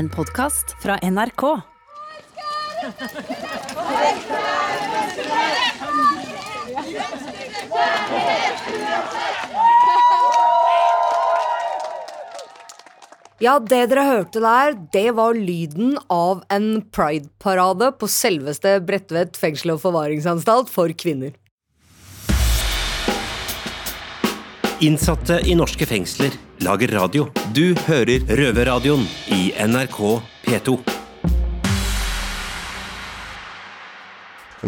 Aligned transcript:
En 0.00 0.08
podkast 0.08 0.70
fra 0.82 0.94
NRK. 1.02 1.42
Ja, 13.40 13.58
det 13.60 13.82
dere 13.90 14.06
hørte 14.08 14.40
der, 14.40 14.78
det 14.94 15.10
var 15.18 15.36
lyden 15.36 15.98
av 16.08 16.46
en 16.48 16.70
prideparade 16.96 17.92
på 18.00 18.08
selveste 18.08 18.78
Bredtvet 18.80 19.36
fengsel 19.36 19.74
og 19.76 19.82
forvaringsanstalt 19.84 20.72
for 20.72 20.96
kvinner. 20.96 21.36
Innsatte 24.80 25.36
i 25.44 25.52
norske 25.52 25.84
fengsler 25.84 26.32
lager 26.64 26.94
radio. 26.96 27.26
Du 27.52 27.74
hører 27.84 28.22
Røverradioen 28.24 29.02
i 29.28 29.50
NRK 29.68 29.98
P2. 30.46 30.72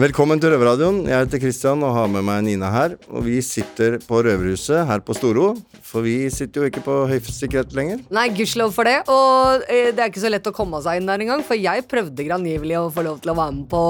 Velkommen 0.02 0.41
til 0.41 0.52
Røverradioen. 0.52 0.98
Jeg 1.09 1.16
heter 1.16 1.41
Kristian 1.41 1.80
og 1.80 1.95
har 1.96 2.12
med 2.12 2.27
meg 2.28 2.45
Nina 2.45 2.69
her. 2.74 2.98
Og 3.09 3.24
vi 3.24 3.38
sitter 3.41 3.96
på 4.05 4.20
Røverhuset 4.27 4.84
her 4.88 5.00
på 5.00 5.16
Storo, 5.16 5.55
for 5.80 6.05
vi 6.05 6.28
sitter 6.33 6.60
jo 6.60 6.69
ikke 6.69 6.84
på 6.84 6.98
høysikkerhet 7.08 7.72
lenger. 7.77 8.05
Nei, 8.12 8.28
gudskjelov 8.36 8.77
for 8.77 8.88
det. 8.88 8.98
Og 9.08 9.64
eh, 9.64 9.94
det 9.97 9.97
er 9.97 10.12
ikke 10.12 10.27
så 10.27 10.33
lett 10.33 10.48
å 10.48 10.52
komme 10.56 10.84
seg 10.84 11.00
inn 11.00 11.08
der 11.08 11.24
engang, 11.24 11.41
for 11.41 11.56
jeg 11.56 11.88
prøvde 11.88 12.28
grangivelig 12.28 12.83
å 12.83 12.91
få 12.92 13.08
lov 13.08 13.24
til 13.24 13.33
å 13.33 13.38
være 13.41 13.56
med 13.62 13.69
på 13.72 13.84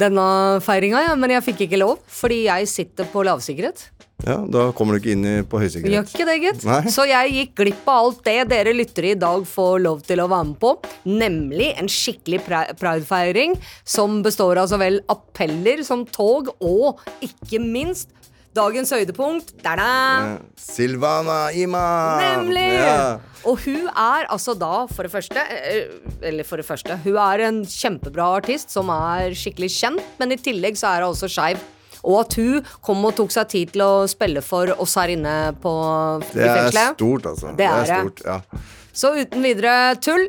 denne 0.00 0.24
feiringa, 0.64 1.10
ja, 1.10 1.16
men 1.20 1.36
jeg 1.36 1.44
fikk 1.50 1.66
ikke 1.66 1.84
lov, 1.84 1.98
fordi 2.08 2.46
jeg 2.46 2.72
sitter 2.72 3.12
på 3.12 3.28
lavsikkerhet. 3.28 3.90
Ja, 4.26 4.36
Da 4.46 4.68
kommer 4.76 4.94
du 4.94 5.00
ikke 5.02 5.12
inn 5.16 5.24
på 5.50 5.58
Gjør 5.58 5.64
høysikkerhet. 5.66 6.12
ikke 6.14 6.26
det, 6.28 6.36
gitt. 6.44 6.64
Så 6.94 7.06
jeg 7.10 7.32
gikk 7.34 7.54
glipp 7.58 7.88
av 7.90 8.04
alt 8.06 8.20
det 8.28 8.36
dere 8.52 8.72
lyttere 8.76 9.12
i 9.12 9.18
dag 9.18 9.44
får 9.48 9.80
lov 9.82 10.02
til 10.06 10.22
å 10.22 10.28
være 10.30 10.46
med 10.52 10.58
på. 10.62 10.72
Nemlig 11.10 11.72
en 11.80 11.90
skikkelig 11.90 12.42
pri- 12.46 12.72
pridefeiring 12.78 13.56
som 13.84 14.20
består 14.22 14.60
av 14.62 14.68
så 14.70 14.78
vel 14.78 15.00
appeller 15.10 15.82
som 15.84 16.04
tog, 16.06 16.52
og 16.62 17.00
ikke 17.24 17.58
minst 17.62 18.10
dagens 18.54 18.90
høydepunkt. 18.92 19.54
Da-da! 19.64 19.90
Ja. 20.22 20.38
Silvana 20.60 21.50
Ima! 21.56 21.82
Nemlig! 22.20 22.66
Ja. 22.78 23.18
Og 23.48 23.58
hun 23.64 23.88
er 23.90 24.28
altså 24.30 24.54
da, 24.54 24.86
for 24.86 25.02
det 25.02 25.10
første 25.10 25.40
eh, 25.50 25.88
Eller 26.22 26.44
for 26.46 26.60
det 26.60 26.66
første, 26.68 26.94
hun 27.02 27.16
er 27.18 27.42
en 27.48 27.62
kjempebra 27.66 28.28
artist 28.38 28.70
som 28.70 28.86
er 28.94 29.34
skikkelig 29.34 29.72
kjent, 29.80 30.04
men 30.20 30.30
i 30.30 30.38
tillegg 30.38 30.78
så 30.78 30.92
er 30.94 31.02
hun 31.02 31.10
også 31.16 31.26
skeiv. 31.32 31.58
Og 32.02 32.20
at 32.24 32.34
hun 32.40 32.64
kom 32.82 33.04
og 33.06 33.14
tok 33.18 33.30
seg 33.30 33.48
tid 33.52 33.72
til 33.76 33.84
å 33.86 33.90
spille 34.10 34.42
for 34.42 34.72
oss 34.82 34.96
her 34.98 35.12
inne 35.14 35.34
på 35.62 35.72
i 36.18 36.32
Det 36.34 36.42
er 36.48 36.56
fengselet. 36.58 36.96
stort, 36.98 37.26
altså. 37.30 37.52
Det 37.58 37.68
er 37.68 37.84
det. 37.86 37.98
stort, 38.00 38.22
ja. 38.26 38.62
Så 38.92 39.12
uten 39.20 39.42
videre 39.46 39.74
tull, 40.02 40.26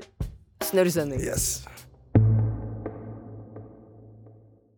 snurr 0.63 0.91
stemning. 0.93 1.19
Yes. 1.25 1.63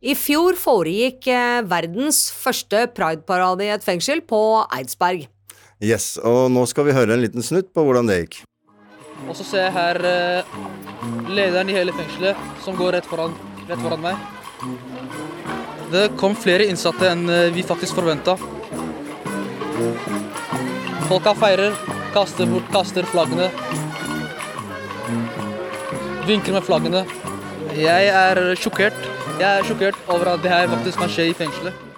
I 0.05 0.13
fjor 0.13 0.53
foregikk 0.59 1.27
eh, 1.33 1.61
verdens 1.65 2.27
første 2.29 2.83
prideparade 2.93 3.65
i 3.65 3.71
et 3.73 3.83
fengsel 3.85 4.21
på 4.21 4.39
Eidsberg. 4.75 5.25
yes. 5.81 6.17
Og 6.23 6.51
nå 6.53 6.65
skal 6.69 6.85
vi 6.85 6.93
høre 6.93 7.13
en 7.17 7.23
liten 7.25 7.41
snutt 7.43 7.73
på 7.73 7.83
hvordan 7.85 8.07
det 8.09 8.19
gikk. 8.23 8.43
Og 9.25 9.33
så 9.35 9.43
ser 9.47 9.65
jeg 9.65 9.73
her 9.73 9.99
eh, 10.05 10.57
lederen 11.31 11.69
i 11.71 11.77
hele 11.77 11.93
fengselet 11.95 12.37
som 12.63 12.77
går 12.77 12.99
rett 12.99 13.07
foran, 13.09 13.33
rett 13.67 13.81
foran 13.81 14.03
meg. 14.05 15.24
Det 15.95 16.09
kom 16.19 16.33
flere 16.35 16.65
innsatte 16.67 17.07
enn 17.07 17.29
eh, 17.31 17.53
vi 17.55 17.61
faktisk 17.63 17.95
forventa. 17.95 18.33
Folka 21.07 21.31
feirer, 21.39 21.77
kaster 22.11 22.49
bort, 22.51 22.67
kaster 22.73 23.07
flaggene. 23.07 23.47
Vinker 26.27 26.57
med 26.57 26.67
flaggene. 26.67 27.05
Jeg 27.79 28.11
er 28.11 28.41
sjokkert. 28.59 29.07
Jeg 29.39 29.47
er 29.47 29.69
sjokkert 29.69 30.11
over 30.11 30.33
at 30.33 30.43
det 30.43 30.51
her 30.51 30.67
faktisk 30.73 30.99
kan 30.99 31.15
skje 31.15 31.29
i 31.31 31.37
fengselet. 31.37 31.94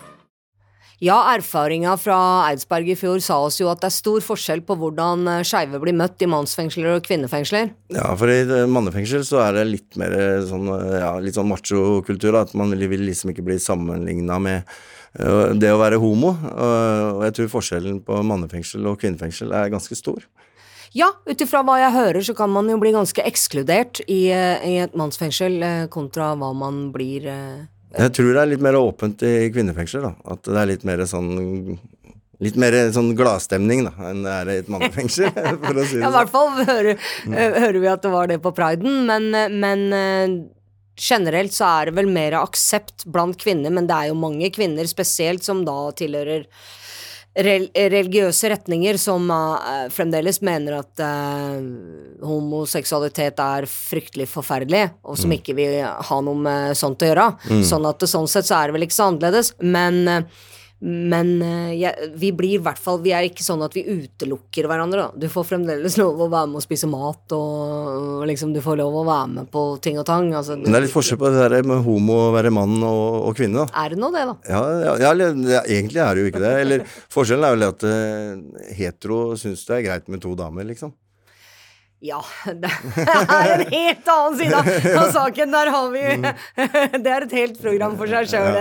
Ja, 0.97 1.17
erfaringa 1.29 1.91
fra 2.01 2.17
Eidsberg 2.47 2.87
i 2.89 2.95
fjor 2.97 3.19
sa 3.21 3.35
oss 3.45 3.59
jo 3.61 3.67
at 3.69 3.83
det 3.83 3.91
er 3.91 3.93
stor 3.93 4.23
forskjell 4.25 4.63
på 4.65 4.73
hvordan 4.81 5.27
eh, 5.29 5.43
skeive 5.45 5.77
blir 5.83 5.93
møtt 5.93 6.23
i 6.25 6.29
mannsfengsler 6.29 6.89
og 6.95 7.05
kvinnefengsler. 7.05 7.69
Ja, 7.93 8.07
for 8.17 8.33
i 8.33 8.63
mannefengsel 8.65 9.21
så 9.27 9.43
er 9.43 9.59
det 9.59 9.67
litt 9.69 9.99
mer 10.01 10.15
eh, 10.17 10.41
sånn, 10.49 10.65
eh, 10.73 10.97
ja, 11.03 11.11
litt 11.21 11.37
sånn 11.37 11.51
machokultur. 11.51 12.31
da, 12.33 12.47
At 12.47 12.57
man 12.57 12.73
vil 12.73 13.05
liksom 13.05 13.29
ikke 13.29 13.45
bli 13.45 13.59
sammenligna 13.61 14.41
med 14.41 14.77
det 15.17 15.69
å 15.73 15.79
være 15.79 15.97
homo. 15.97 16.33
Og 16.35 17.13
og 17.17 17.21
jeg 17.25 17.33
tror 17.37 17.53
forskjellen 17.55 18.01
på 18.05 18.17
mannefengsel 18.27 18.85
og 18.85 18.99
kvinnefengsel 19.01 19.53
er 19.55 19.71
ganske 19.73 19.95
stor. 19.97 20.25
Ja, 20.93 21.07
ut 21.25 21.41
ifra 21.41 21.63
hva 21.65 21.77
jeg 21.79 21.95
hører, 21.95 22.21
så 22.25 22.35
kan 22.37 22.51
man 22.53 22.69
jo 22.69 22.77
bli 22.81 22.91
ganske 22.93 23.23
ekskludert 23.25 24.01
i, 24.05 24.27
i 24.29 24.75
et 24.83 24.97
mannsfengsel 24.97 25.63
kontra 25.93 26.33
hva 26.37 26.51
man 26.57 26.87
blir 26.93 27.25
Jeg 27.97 28.13
tror 28.13 28.33
det 28.33 28.41
er 28.41 28.49
litt 28.53 28.63
mer 28.63 28.77
åpent 28.77 29.23
i 29.25 29.35
kvinnefengsel. 29.53 30.03
da, 30.05 30.13
At 30.33 30.43
det 30.45 30.57
er 30.61 30.73
litt 30.73 30.87
mer 30.87 31.05
sånn 31.09 31.77
Litt 32.37 32.53
mer 32.61 32.75
sånn 32.93 33.15
gladstemning 33.17 33.87
da, 33.87 33.91
enn 34.11 34.19
det 34.21 34.29
er 34.29 34.49
i 34.53 34.57
et 34.61 34.67
mannefengsel. 34.69 35.31
for 35.63 35.79
å 35.81 35.85
si 35.89 35.95
det 35.97 36.03
Ja, 36.03 36.11
i 36.11 36.17
hvert 36.19 36.29
fall 36.29 36.51
hører, 36.67 37.07
hører 37.33 37.79
vi 37.81 37.89
at 37.89 38.03
det 38.03 38.11
var 38.13 38.29
det 38.29 38.37
på 38.43 38.51
priden, 38.53 39.07
men, 39.09 39.31
men 39.57 39.81
eh, 39.97 40.35
generelt 41.01 41.55
så 41.55 41.65
er 41.79 41.89
det 41.89 41.95
vel 41.97 42.11
mer 42.13 42.37
aksept 42.37 43.07
blant 43.09 43.39
kvinner, 43.41 43.73
men 43.73 43.89
det 43.89 43.97
er 43.97 44.11
jo 44.11 44.19
mange 44.21 44.51
kvinner 44.53 44.85
spesielt 44.85 45.45
som 45.45 45.63
da 45.65 45.89
tilhører 45.97 46.45
religiøse 47.37 48.49
retninger 48.49 48.97
som 49.01 49.29
eh, 49.29 49.85
fremdeles 49.93 50.39
mener 50.45 50.79
at 50.79 51.03
eh, 51.03 51.59
homoseksualitet 52.25 53.39
er 53.43 53.67
fryktelig 53.69 54.29
forferdelig, 54.31 54.87
og 55.05 55.19
som 55.21 55.33
ikke 55.35 55.55
vil 55.57 55.79
ha 55.85 56.19
noe 56.25 56.43
med 56.47 56.77
sånt 56.77 57.03
å 57.05 57.11
gjøre. 57.11 57.27
Sånn 57.67 57.85
at 57.89 58.01
det, 58.01 58.09
sånn 58.09 58.29
sett 58.31 58.49
så 58.49 58.57
er 58.59 58.69
det 58.69 58.77
vel 58.77 58.87
ikke 58.87 58.97
så 58.97 59.09
annerledes, 59.11 59.53
men 59.61 60.01
eh, 60.11 60.45
men 60.79 61.29
eh, 61.41 61.71
jeg, 61.73 62.09
vi 62.21 62.29
blir 62.37 62.59
i 62.59 62.61
hvert 62.61 62.77
fall 62.77 62.99
Vi 63.01 63.09
er 63.15 63.25
ikke 63.25 63.41
sånn 63.41 63.63
at 63.65 63.73
vi 63.73 63.81
utelukker 63.81 64.67
hverandre. 64.69 65.07
Da. 65.07 65.21
Du 65.23 65.25
får 65.31 65.47
fremdeles 65.49 65.97
lov 65.97 66.21
å 66.21 66.27
være 66.29 66.51
med 66.51 66.59
og 66.59 66.65
spise 66.65 66.89
mat, 66.91 67.23
og, 67.33 68.19
og 68.21 68.27
liksom 68.29 68.53
du 68.53 68.61
får 68.61 68.77
lov 68.83 68.99
å 69.01 69.05
være 69.07 69.31
med 69.39 69.49
på 69.53 69.63
ting 69.81 69.97
og 69.97 70.05
tang. 70.09 70.29
Altså, 70.37 70.59
Men 70.59 70.69
det 70.69 70.81
er 70.81 70.85
litt 70.85 70.93
forskjell 70.93 71.21
på 71.21 71.31
det 71.33 71.47
der 71.47 71.65
med 71.67 71.81
homo 71.87 72.19
å 72.27 72.29
være 72.35 72.53
mann 72.53 72.77
og, 72.77 73.29
og 73.31 73.39
kvinne. 73.39 73.65
da. 73.65 73.85
er 73.85 73.95
det 73.95 74.01
nå 74.03 74.11
det, 74.13 74.27
da? 74.29 74.37
Ja, 74.53 74.61
ja, 74.85 74.93
ja, 75.01 75.15
ja, 75.57 75.65
egentlig 75.65 76.03
er 76.03 76.13
det 76.13 76.23
jo 76.25 76.31
ikke 76.33 76.45
det. 76.45 76.53
Eller 76.61 76.85
Forskjellen 77.13 77.47
er 77.47 77.57
vel 77.57 77.67
at 77.71 77.89
eh, 77.89 78.71
hetero 78.77 79.21
syns 79.39 79.65
det 79.65 79.79
er 79.79 79.85
greit 79.89 80.13
med 80.13 80.21
to 80.21 80.37
damer, 80.37 80.67
liksom. 80.69 80.93
Ja, 82.05 82.19
det 82.45 82.69
er 82.69 83.51
en 83.55 83.63
helt 83.71 84.09
annen 84.13 84.35
side 84.37 84.57
av 84.99 85.07
saken. 85.15 85.49
Der 85.55 85.69
har 85.73 85.87
vi 85.89 86.01
Det 87.01 87.09
er 87.09 87.23
et 87.25 87.31
helt 87.33 87.55
program 87.57 87.95
for 87.97 88.11
seg 88.11 88.27
sjøl. 88.29 88.57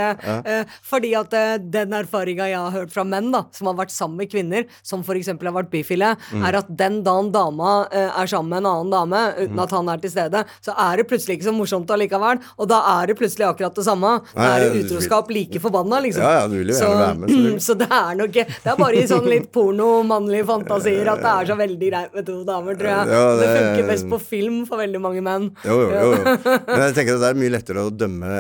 Fordi 0.89 1.11
at 1.21 1.35
eh, 1.37 1.57
den 1.61 1.93
erfaringa 1.99 2.47
jeg 2.49 2.57
har 2.57 2.73
hørt 2.73 2.95
fra 2.95 3.05
menn 3.05 3.29
da 3.35 3.43
som 3.53 3.69
har 3.69 3.77
vært 3.83 3.93
sammen 3.93 4.17
med 4.23 4.31
kvinner, 4.33 4.65
som 4.81 5.03
f.eks. 5.05 5.29
har 5.35 5.53
vært 5.59 5.69
bifile, 5.73 6.15
er 6.17 6.59
at 6.63 6.71
den 6.81 7.03
dagen 7.05 7.29
dama 7.35 7.75
eh, 7.93 8.09
er 8.09 8.31
sammen 8.31 8.55
med 8.55 8.63
en 8.65 8.71
annen 8.71 8.95
dame 8.95 9.21
uten 9.43 9.61
at 9.67 9.75
han 9.77 9.93
er 9.93 10.01
til 10.07 10.15
stede, 10.15 10.43
så 10.65 10.73
er 10.87 11.03
det 11.03 11.07
plutselig 11.13 11.37
ikke 11.37 11.49
så 11.51 11.55
morsomt 11.59 11.93
allikevel. 11.93 12.41
Og 12.57 12.71
da 12.73 12.81
er 12.95 13.13
det 13.13 13.19
plutselig 13.21 13.51
akkurat 13.51 13.77
det 13.77 13.85
samme. 13.87 14.15
Da 14.33 14.49
er 14.55 14.65
det 14.65 14.87
utroskap 14.87 15.29
like 15.35 15.61
forbanna, 15.61 16.01
liksom. 16.07 16.25
Ja, 16.25 16.33
ja, 16.41 16.49
du 16.49 16.57
vil 16.63 16.73
jo 16.73 16.79
gjerne 16.81 17.05
være 17.05 17.21
med, 17.21 17.29
selvfølgelig. 17.37 17.63
så 17.69 17.79
det 17.85 17.91
er 18.01 18.19
nok 18.23 18.41
Det 18.41 18.73
er 18.73 18.81
bare 18.81 18.97
i 19.05 19.07
sånn 19.13 19.29
litt 19.29 19.53
porno, 19.53 19.93
mannlige 20.09 20.49
fantasier 20.49 21.13
at 21.13 21.21
det 21.21 21.37
er 21.37 21.53
så 21.53 21.61
veldig 21.61 21.93
greit 21.93 22.17
med 22.17 22.29
to 22.33 22.41
damer, 22.49 22.81
tror 22.81 22.93
jeg. 22.95 23.25
Ja, 23.27 23.35
det, 23.41 23.47
det- 23.51 23.59
funker 23.61 23.91
best 23.91 24.09
på 24.13 24.21
film 24.23 24.63
for 24.69 24.81
veldig 24.83 25.01
mange 25.03 25.23
menn. 25.27 25.51
Jo, 25.67 25.77
jo, 25.83 25.91
jo. 25.91 26.11
jo. 26.17 26.37
Men 26.71 26.83
jeg 26.87 26.97
tenker 27.01 27.19
at 27.19 27.25
det 27.27 27.31
er 27.33 27.39
mye 27.43 27.55
lettere 27.57 27.85
å 27.87 27.93
dømme 27.93 28.33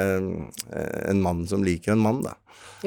eh, 0.73 1.11
en 1.11 1.23
mann 1.23 1.45
som 1.51 1.65
liker 1.67 1.93
en 1.97 2.03
mann, 2.07 2.23
da. 2.25 2.37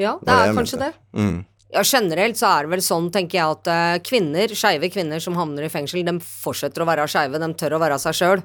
Ja, 0.00 0.16
det 0.20 0.26
Det 0.28 0.36
er 0.36 0.46
jeg 0.50 0.56
kanskje 0.60 0.78
det. 0.84 0.92
Mm. 1.18 1.38
Ja, 1.70 1.82
Generelt 1.86 2.38
så 2.38 2.48
er 2.50 2.66
det 2.66 2.72
vel 2.72 2.80
sånn, 2.82 3.10
tenker 3.14 3.38
jeg, 3.38 3.58
at 3.58 3.68
eh, 3.70 3.98
kvinner, 4.06 4.54
skeive 4.58 4.88
kvinner 4.90 5.22
som 5.22 5.36
havner 5.38 5.68
i 5.68 5.70
fengsel, 5.70 6.02
de 6.06 6.16
fortsetter 6.24 6.82
å 6.82 6.88
være 6.88 7.04
skeive, 7.10 7.38
de 7.38 7.50
tør 7.60 7.76
å 7.78 7.82
være 7.82 7.98
seg 8.02 8.16
sjøl. 8.18 8.42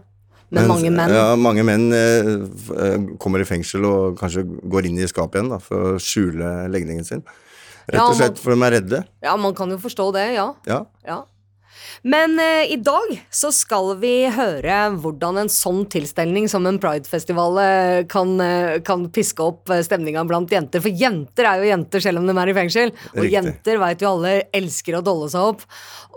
Men, 0.53 0.67
mange 0.69 0.91
menn 0.93 1.09
Ja, 1.09 1.31
mange 1.41 1.63
menn 1.65 1.87
eh, 1.95 2.27
eh, 2.77 2.97
kommer 3.17 3.41
i 3.41 3.47
fengsel 3.49 3.85
og 3.89 4.19
kanskje 4.19 4.43
går 4.45 4.85
inn 4.91 4.99
i 5.01 5.07
skapet 5.09 5.39
igjen 5.39 5.49
da, 5.55 5.57
for 5.63 5.95
å 5.95 6.01
skjule 6.01 6.51
legningen 6.69 7.07
sin. 7.07 7.23
Rett 7.89 7.97
Ja, 7.97 8.05
og 8.11 8.17
slett 8.17 8.37
for 8.41 8.53
de 8.53 8.65
er 8.65 8.75
redde. 8.77 8.99
Ja, 9.25 9.33
man 9.41 9.53
kan 9.57 9.73
jo 9.73 9.79
forstå 9.81 10.11
det, 10.13 10.27
ja. 10.37 10.45
Ja. 10.69 10.83
ja. 11.05 11.17
Men 12.03 12.39
eh, 12.39 12.71
i 12.73 12.77
dag 12.81 13.13
så 13.33 13.51
skal 13.55 13.93
vi 14.01 14.27
høre 14.33 14.77
hvordan 15.01 15.39
en 15.43 15.51
sånn 15.51 15.83
tilstelning 15.91 16.47
som 16.51 16.65
en 16.69 16.79
pridefestival 16.81 17.59
eh, 17.61 17.99
kan, 18.11 18.35
eh, 18.43 18.77
kan 18.85 19.07
piske 19.15 19.43
opp 19.45 19.71
eh, 19.73 19.83
stemninga 19.85 20.25
blant 20.27 20.51
jenter. 20.51 20.83
For 20.83 20.91
jenter 20.91 21.49
er 21.49 21.63
jo 21.63 21.69
jenter 21.71 22.03
selv 22.03 22.21
om 22.21 22.27
de 22.29 22.35
er 22.41 22.51
i 22.51 22.57
fengsel. 22.57 22.93
Og 23.13 23.21
Riktig. 23.23 23.33
jenter 23.37 23.81
vet 23.81 24.05
jo 24.05 24.11
alle 24.15 24.33
elsker 24.55 24.99
å 24.99 25.03
dolle 25.05 25.29
seg 25.33 25.51
opp. 25.53 25.65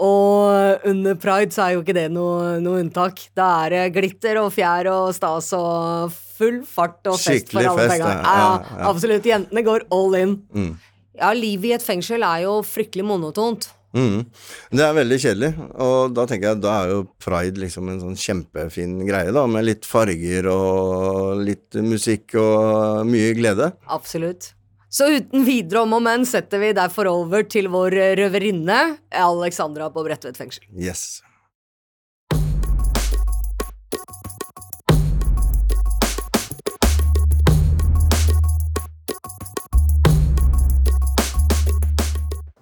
Og 0.03 0.89
under 0.89 1.19
pride 1.21 1.55
så 1.55 1.67
er 1.69 1.77
jo 1.77 1.85
ikke 1.85 1.97
det 1.97 2.09
noe, 2.15 2.59
noe 2.65 2.83
unntak. 2.85 3.25
Da 3.39 3.49
er 3.67 3.77
det 3.77 3.85
glitter 3.97 4.41
og 4.43 4.53
fjær 4.55 4.91
og 4.93 5.15
stas 5.17 5.53
og 5.57 6.13
full 6.39 6.61
fart 6.69 7.01
og 7.11 7.17
fest 7.19 7.51
for 7.51 7.59
Skikkelig 7.59 7.71
alle 7.73 7.89
fest, 7.89 7.99
ja. 8.03 8.11
Ja, 8.13 8.19
Ja, 8.19 8.37
ja, 8.39 8.77
ja. 8.79 8.85
absolutt. 8.93 9.27
Jentene 9.27 9.65
går 9.67 9.89
all 9.95 10.15
in. 10.21 10.37
Mm. 10.55 10.71
Ja, 11.19 11.33
livet 11.35 11.67
i 11.67 11.75
et 11.75 11.83
fengsel 11.83 12.23
er 12.23 12.45
jo 12.45 12.61
fryktelig 12.63 13.03
monotont. 13.09 13.73
Mhm. 13.97 14.27
Det 14.71 14.85
er 14.85 14.97
veldig 14.99 15.19
kjedelig, 15.23 15.51
og 15.81 16.13
da 16.17 16.27
tenker 16.29 16.51
jeg 16.51 16.61
da 16.61 16.75
er 16.83 16.91
jo 16.93 17.01
pride 17.25 17.63
liksom 17.63 17.89
en 17.89 18.03
sånn 18.03 18.19
kjempefin 18.21 18.99
greie, 19.09 19.33
da, 19.33 19.47
med 19.49 19.65
litt 19.65 19.89
farger 19.89 20.51
og 20.53 21.41
litt 21.41 21.79
musikk 21.81 22.37
og 22.37 23.07
mye 23.09 23.33
glede. 23.39 23.73
Absolutt. 23.89 24.53
Så 24.91 25.09
uten 25.13 25.45
videre 25.45 25.83
om 25.85 25.93
og 25.99 26.03
men 26.05 26.25
setter 26.29 26.61
vi 26.63 26.73
derfor 26.77 27.11
over 27.11 27.45
til 27.45 27.69
vår 27.73 27.97
røverinne, 28.21 28.99
Alexandra 29.13 29.91
på 29.93 30.05
Bredtvet 30.05 30.37
fengsel. 30.41 30.65
Yes. 30.73 31.21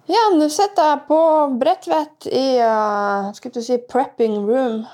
Ja, 0.07 0.29
nu 0.31 0.45
sitter 0.49 0.93
jeg 0.93 0.99
på 1.09 1.19
Bredtvet 1.59 2.29
i 2.31 2.45
uh, 2.63 3.27
skal 3.35 3.51
du 3.51 3.59
si, 3.63 3.75
prepping 3.91 4.37
room. 4.47 4.85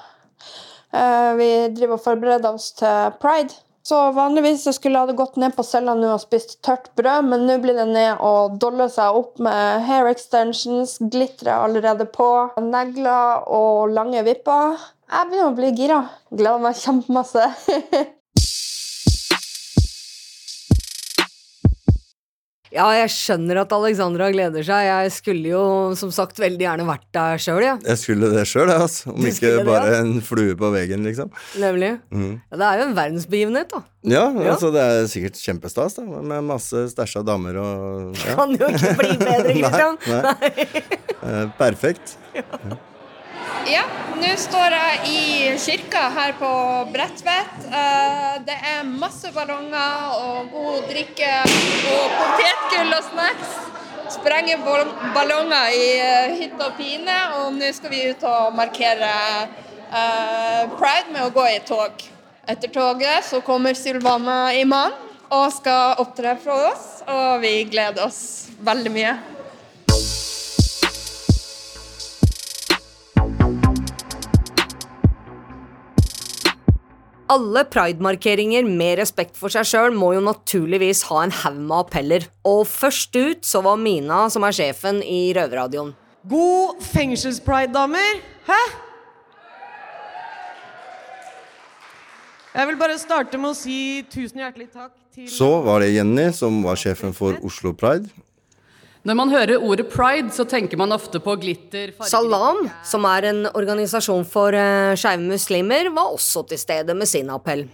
Uh, 0.90 1.34
vi 1.38 1.50
driver 1.76 2.00
og 2.00 2.02
forbereder 2.02 2.58
oss 2.58 2.72
til 2.80 3.14
pride. 3.22 3.54
Så 3.86 4.00
vanligvis 4.16 4.64
så 4.64 4.72
skulle 4.74 4.98
jeg 4.98 5.12
ha 5.12 5.18
gått 5.20 5.38
ned 5.44 5.54
på 5.58 5.66
cella 5.68 5.94
nå 6.00 6.14
og 6.16 6.22
spist 6.24 6.56
tørt 6.66 6.88
brød, 6.98 7.28
men 7.30 7.46
nå 7.46 7.60
blir 7.62 7.78
det 7.78 7.90
ned 7.92 8.24
og 8.24 8.56
dolle 8.64 8.88
seg 8.90 9.20
opp 9.20 9.42
med 9.44 9.84
hair 9.90 10.08
extensions, 10.10 10.96
glitter 11.14 11.52
allerede 11.58 12.08
på, 12.10 12.30
negler 12.64 13.44
og 13.52 13.94
lange 13.94 14.24
vipper. 14.26 14.80
Jeg 15.14 15.30
begynner 15.30 15.52
å 15.52 15.58
bli 15.60 15.74
gira. 15.78 16.02
Gleder 16.32 16.64
meg 16.64 16.80
kjempemasse. 16.80 17.52
Ja, 22.74 22.88
jeg 22.98 23.10
skjønner 23.14 23.60
at 23.62 23.74
Alexandra 23.76 24.32
gleder 24.34 24.64
seg. 24.66 24.88
Jeg 24.88 25.12
skulle 25.14 25.52
jo 25.52 25.64
som 26.00 26.10
sagt 26.16 26.40
veldig 26.42 26.64
gjerne 26.66 26.88
vært 26.88 27.04
der 27.14 27.38
sjøl, 27.44 27.62
ja. 27.62 27.76
Jeg 27.86 28.00
skulle 28.02 28.32
det 28.34 28.48
sjøl, 28.50 28.72
altså. 28.74 29.12
Om 29.14 29.28
ikke 29.30 29.52
det, 29.60 29.66
bare 29.68 29.92
ja. 29.94 30.00
en 30.02 30.16
flue 30.26 30.56
på 30.58 30.72
veggen, 30.74 31.06
liksom. 31.06 31.30
Nemlig. 31.62 31.92
Mhm. 32.10 32.32
Ja, 32.50 32.58
det 32.64 32.70
er 32.72 32.82
jo 32.82 32.88
en 32.90 32.96
verdensbegivenhet, 32.98 33.70
da. 33.76 33.84
Ja, 34.10 34.24
Ja. 34.34 34.48
altså 34.56 34.72
det 34.74 34.82
er 34.82 35.06
sikkert 35.12 35.38
kjempestas, 35.40 36.00
da. 36.00 36.08
Med 36.34 36.44
masse 36.50 36.88
stæsja 36.96 37.22
damer 37.28 37.62
og 37.62 38.18
ja. 38.26 38.34
Kan 38.42 38.58
jo 38.58 38.72
ikke 38.74 38.96
bli 39.04 39.14
bedre, 39.22 39.54
Christian. 39.62 40.02
Nei, 40.10 40.24
nei. 40.26 40.98
Eh, 41.22 41.46
perfekt. 41.62 42.18
Ja, 42.34 42.42
nu 44.22 44.38
står 44.38 44.62
jag 44.72 45.08
i 45.08 45.58
kyrkan 45.60 46.12
här 46.16 46.32
på 46.32 46.86
Bredtvet. 46.92 47.56
Eh, 47.72 48.42
det 48.46 48.54
Det 48.54 48.80
er 48.80 48.84
masse 48.84 49.32
ballonger 49.32 49.98
och 50.24 50.52
god 50.52 50.84
dricka 50.90 51.44
och 51.94 52.10
potetgull 52.20 52.94
och 52.98 53.04
snacks. 53.04 53.50
Spränger 54.10 54.58
ballonger 55.14 55.68
i 55.70 56.00
eh, 56.00 56.36
hytt 56.40 56.54
och 56.54 56.78
pine, 56.78 57.20
och 57.36 57.54
nu 57.54 57.74
ska 57.74 57.90
vi 57.90 58.10
ut 58.10 58.24
och 58.24 58.54
markera 58.54 59.42
eh, 59.92 60.70
pride 60.80 61.10
med 61.14 61.24
att 61.24 61.34
gå 61.34 61.48
i 61.48 61.60
tåg. 61.60 61.92
Efter 62.48 62.68
tåget 62.68 63.26
så 63.26 63.42
kommer 63.42 63.74
Sylvana 63.74 64.54
Iman 64.54 64.92
och 65.30 65.54
ska 65.54 65.94
uppträda 65.94 66.36
för 66.36 66.68
oss, 66.72 67.04
och 67.06 67.44
vi 67.44 67.64
gläder 67.64 68.06
oss 68.06 68.48
väldigt 68.60 68.94
mycket. 68.94 69.33
Alle 77.32 77.64
pridemarkeringer 77.72 78.66
med 78.68 78.98
respekt 79.00 79.38
for 79.40 79.54
seg 79.54 79.64
sjøl 79.70 79.94
må 79.96 80.10
jo 80.18 80.24
naturligvis 80.26 81.06
ha 81.08 81.22
en 81.24 81.32
haug 81.44 81.60
med 81.62 81.76
appeller. 81.78 82.26
Og 82.44 82.66
først 82.68 83.16
ut 83.16 83.48
så 83.48 83.62
var 83.64 83.80
Mina, 83.80 84.26
som 84.34 84.44
er 84.44 84.56
sjefen 84.56 85.00
i 85.08 85.32
Røverradioen. 85.36 85.94
God 86.28 86.84
fengselspride, 86.84 87.72
damer. 87.76 88.20
Hæ? 88.48 88.60
Jeg 92.54 92.70
vil 92.70 92.78
bare 92.78 93.00
starte 93.02 93.40
med 93.40 93.54
å 93.54 93.58
si 93.58 94.04
tusen 94.12 94.44
hjertelig 94.44 94.68
takk 94.76 94.92
til 95.16 95.26
Så 95.32 95.48
var 95.66 95.82
det 95.82 95.94
Jenny, 95.96 96.28
som 96.36 96.60
var 96.66 96.78
sjefen 96.78 97.16
for 97.16 97.40
Oslo 97.42 97.72
Pride. 97.74 98.12
Når 99.04 99.18
man 99.20 99.32
hører 99.34 99.60
ordet 99.60 99.90
pride, 99.92 100.30
så 100.32 100.46
tenker 100.48 100.80
man 100.80 100.96
ofte 100.96 101.20
på 101.20 101.34
glitter, 101.36 101.90
Salam, 102.08 102.62
som 102.88 103.04
er 103.10 103.26
en 103.34 103.42
organisasjon 103.50 104.24
for 104.24 104.56
uh, 104.56 104.96
skeive 104.96 105.26
muslimer, 105.28 105.90
var 105.92 106.14
også 106.16 106.46
til 106.48 106.62
stede 106.62 106.96
med 106.96 107.10
sin 107.12 107.28
appell. 107.34 107.66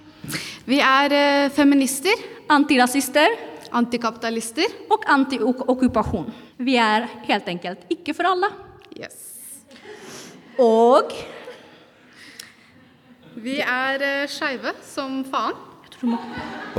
Vi 0.66 0.80
er 0.82 1.14
eh, 1.14 1.52
feminister, 1.54 2.18
antirasister, 2.50 3.38
antikapitalister 3.78 4.74
og 4.90 5.06
antiokkupasjon. 5.06 6.34
Vi 6.66 6.76
er 6.82 7.06
helt 7.30 7.54
enkelt 7.54 7.86
ikke 7.94 8.18
for 8.18 8.34
alle. 8.34 8.50
Og 10.60 11.14
Vi 13.40 13.60
er 13.62 14.02
uh, 14.02 14.28
skeive 14.28 14.74
som 14.82 15.22
faen. 15.30 15.69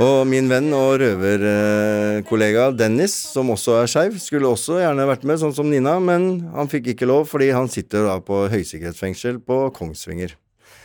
Og 0.01 0.23
min 0.29 0.47
venn 0.49 0.71
og 0.73 0.95
røverkollega 1.01 2.69
Dennis, 2.73 3.13
som 3.33 3.51
også 3.53 3.75
er 3.81 3.91
skeiv, 3.91 4.17
skulle 4.23 4.49
også 4.49 4.79
gjerne 4.79 5.05
vært 5.09 5.25
med, 5.27 5.41
sånn 5.41 5.53
som 5.55 5.69
Nina, 5.69 5.97
men 6.01 6.47
han 6.55 6.71
fikk 6.71 6.93
ikke 6.93 7.09
lov 7.09 7.27
fordi 7.29 7.51
han 7.53 7.69
sitter 7.71 8.07
da 8.07 8.17
på 8.23 8.45
høysikkerhetsfengsel 8.53 9.41
på 9.45 9.65
Kongsvinger. 9.75 10.37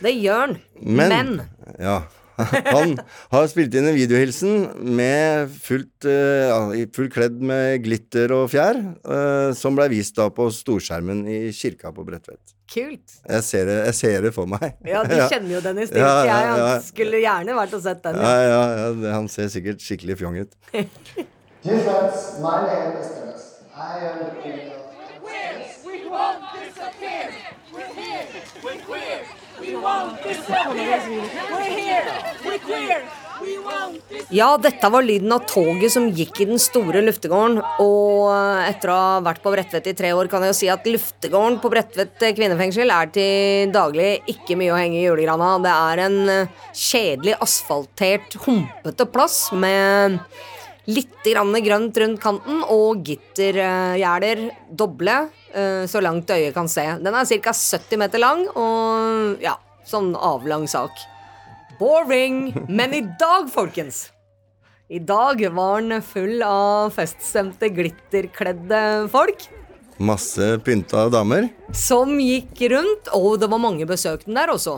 Det 0.04 0.12
gjør 0.18 0.42
han. 0.42 0.56
Men, 0.82 1.14
Men 1.14 1.34
Ja. 1.80 2.00
Han 2.76 2.98
har 3.32 3.46
spilt 3.48 3.72
inn 3.76 3.88
en 3.88 3.96
videohilsen 3.96 4.66
med 4.96 5.54
fullt, 5.64 6.04
eh, 6.04 6.50
ja, 6.50 6.58
i 6.76 6.84
full 6.92 7.08
kledd 7.12 7.38
med 7.40 7.80
glitter 7.86 8.34
og 8.36 8.50
fjær, 8.52 8.76
eh, 8.76 9.54
som 9.56 9.78
ble 9.78 9.88
vist 9.94 10.18
da 10.18 10.28
på 10.28 10.50
storskjermen 10.52 11.24
i 11.32 11.38
kirka 11.56 11.94
på 11.96 12.04
Bredtvet. 12.04 12.55
Kult. 12.72 13.16
Jeg 13.28 13.42
ser 13.46 13.64
det, 13.68 13.76
jeg 13.86 13.94
ser 14.00 14.22
det 14.26 14.32
for 14.34 14.46
meg. 14.50 14.74
Ja, 14.86 15.02
du 15.06 15.14
kjenner 15.32 15.54
jo 15.56 15.60
Dennis, 15.64 15.90
det 15.94 16.00
Ja, 16.02 16.12
ja, 16.24 16.24
jeg. 16.26 16.48
Han 16.52 16.60
ja. 16.62 16.78
skulle 16.86 17.20
gjerne 17.22 17.56
vært 17.58 17.74
og 17.78 17.82
sett 17.86 18.02
den. 18.04 18.18
Ja, 18.20 18.32
Ja. 18.42 18.48
ja, 18.50 18.88
ja, 19.06 19.12
han 19.16 19.28
ser 19.32 19.48
sikkert 19.52 19.80
skikkelig 19.84 20.18
fjong 20.22 20.40
ut. 20.44 20.56
Dear 21.66 21.80
friends, 21.82 22.38
my 22.42 22.56
name 22.66 22.96
is 23.00 23.08
Dennis. 23.16 23.44
I 23.74 23.98
am 24.08 24.18
the 24.24 24.30
king 24.42 24.70
of 24.70 24.82
We 25.84 26.08
won't 26.08 26.42
disappear. 26.54 27.30
We're 27.74 27.92
here. 27.92 28.26
We're 28.64 28.80
queer. 28.86 29.20
We 29.60 29.76
won't 29.76 30.22
disappear. 30.22 31.00
We're 31.50 31.70
here. 31.82 32.04
We're 32.44 32.58
queer. 32.58 33.02
Ja, 34.28 34.58
detta 34.58 34.90
var 34.90 35.02
lyden 35.02 35.32
av 35.32 35.38
tåget 35.38 35.92
som 35.92 36.08
gick 36.08 36.40
i 36.40 36.44
den 36.44 36.58
stora 36.58 37.00
luftegården. 37.00 37.62
Och 37.78 38.62
efter 38.68 38.88
att 38.88 38.94
ha 38.94 39.20
varit 39.20 39.42
på 39.42 39.50
Bredtvet 39.50 39.86
i 39.86 39.94
tre 39.94 40.12
år, 40.12 40.26
kan 40.26 40.42
jag 40.42 40.54
säga 40.54 40.74
att 40.74 40.86
luftegården 40.86 41.58
på 41.58 41.68
Bredtvet 41.68 42.18
kvinnefengsel 42.18 42.90
är 42.90 43.06
till 43.06 43.72
daglig 43.72 44.22
inte 44.26 44.56
mycket 44.56 44.72
att 44.72 44.78
hänga 44.78 44.98
i 44.98 45.02
julgranen. 45.02 45.62
Det 45.62 45.68
är 45.68 45.98
en 45.98 46.48
kedlig 46.74 47.34
asfalterad, 47.40 48.20
humpete 48.46 49.06
plats 49.06 49.52
med 49.52 50.18
lite 50.84 51.30
grann 51.32 51.64
grönt 51.64 51.96
runt 51.96 52.20
kanten 52.20 52.64
och 52.64 52.96
gittergärder, 52.96 54.50
dubbla, 54.70 55.28
eh, 55.52 55.86
så 55.86 56.00
långt 56.00 56.30
ögat 56.30 56.54
kan 56.54 56.68
se. 56.68 56.94
Den 57.00 57.14
är 57.14 57.24
cirka 57.24 57.52
70 57.52 57.96
meter 57.96 58.18
lång 58.18 58.48
och 58.48 59.36
ja, 59.40 59.60
sån 59.84 60.16
avlång 60.16 60.68
sak. 60.68 60.90
Boring! 61.78 62.54
Men 62.68 62.94
i 62.94 63.02
dag, 63.20 63.48
folkens 63.52 64.06
I 64.88 64.98
dag 65.02 65.40
var 65.54 65.80
den 65.82 66.02
full 66.02 66.42
av 66.46 66.92
feststemte, 66.96 67.68
glitterkledde 67.74 68.82
folk 69.12 69.48
Masse 69.98 70.58
pynta 70.60 71.06
damer. 71.08 71.48
som 71.72 72.18
gikk 72.20 72.60
rundt, 72.70 73.08
og 73.16 73.38
det 73.40 73.48
var 73.48 73.58
mange 73.62 73.86
besøkende 73.88 74.36
der 74.42 74.52
også. 74.52 74.74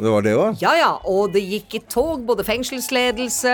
Det 0.00 0.08
var 0.14 0.22
det 0.22 0.32
òg. 0.38 0.60
Ja, 0.62 0.70
ja, 0.78 0.90
og 1.10 1.32
det 1.34 1.42
gikk 1.42 1.74
i 1.74 1.80
tog, 1.90 2.22
både 2.24 2.44
fengselsledelse, 2.46 3.50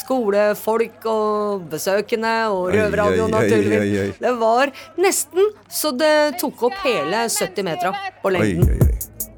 skolefolk 0.00 1.06
og 1.08 1.62
besøkende, 1.70 2.32
og 2.50 2.66
Oi, 2.66 2.74
røverradio, 2.74 3.22
oi, 3.22 3.28
oi, 3.28 3.34
naturligvis. 3.36 3.78
oi, 3.86 4.02
oi. 4.02 4.10
Det 4.26 4.32
var 4.42 4.72
nesten 4.98 5.52
så 5.70 5.94
det 5.96 6.12
tok 6.42 6.66
opp 6.68 6.76
hele 6.82 7.22
70 7.30 7.64
meter 7.70 7.94
på 8.20 8.32
Oi, 8.32 8.34
lengden. 8.34 8.68
oi, 8.74 8.80
oi. 8.82 8.94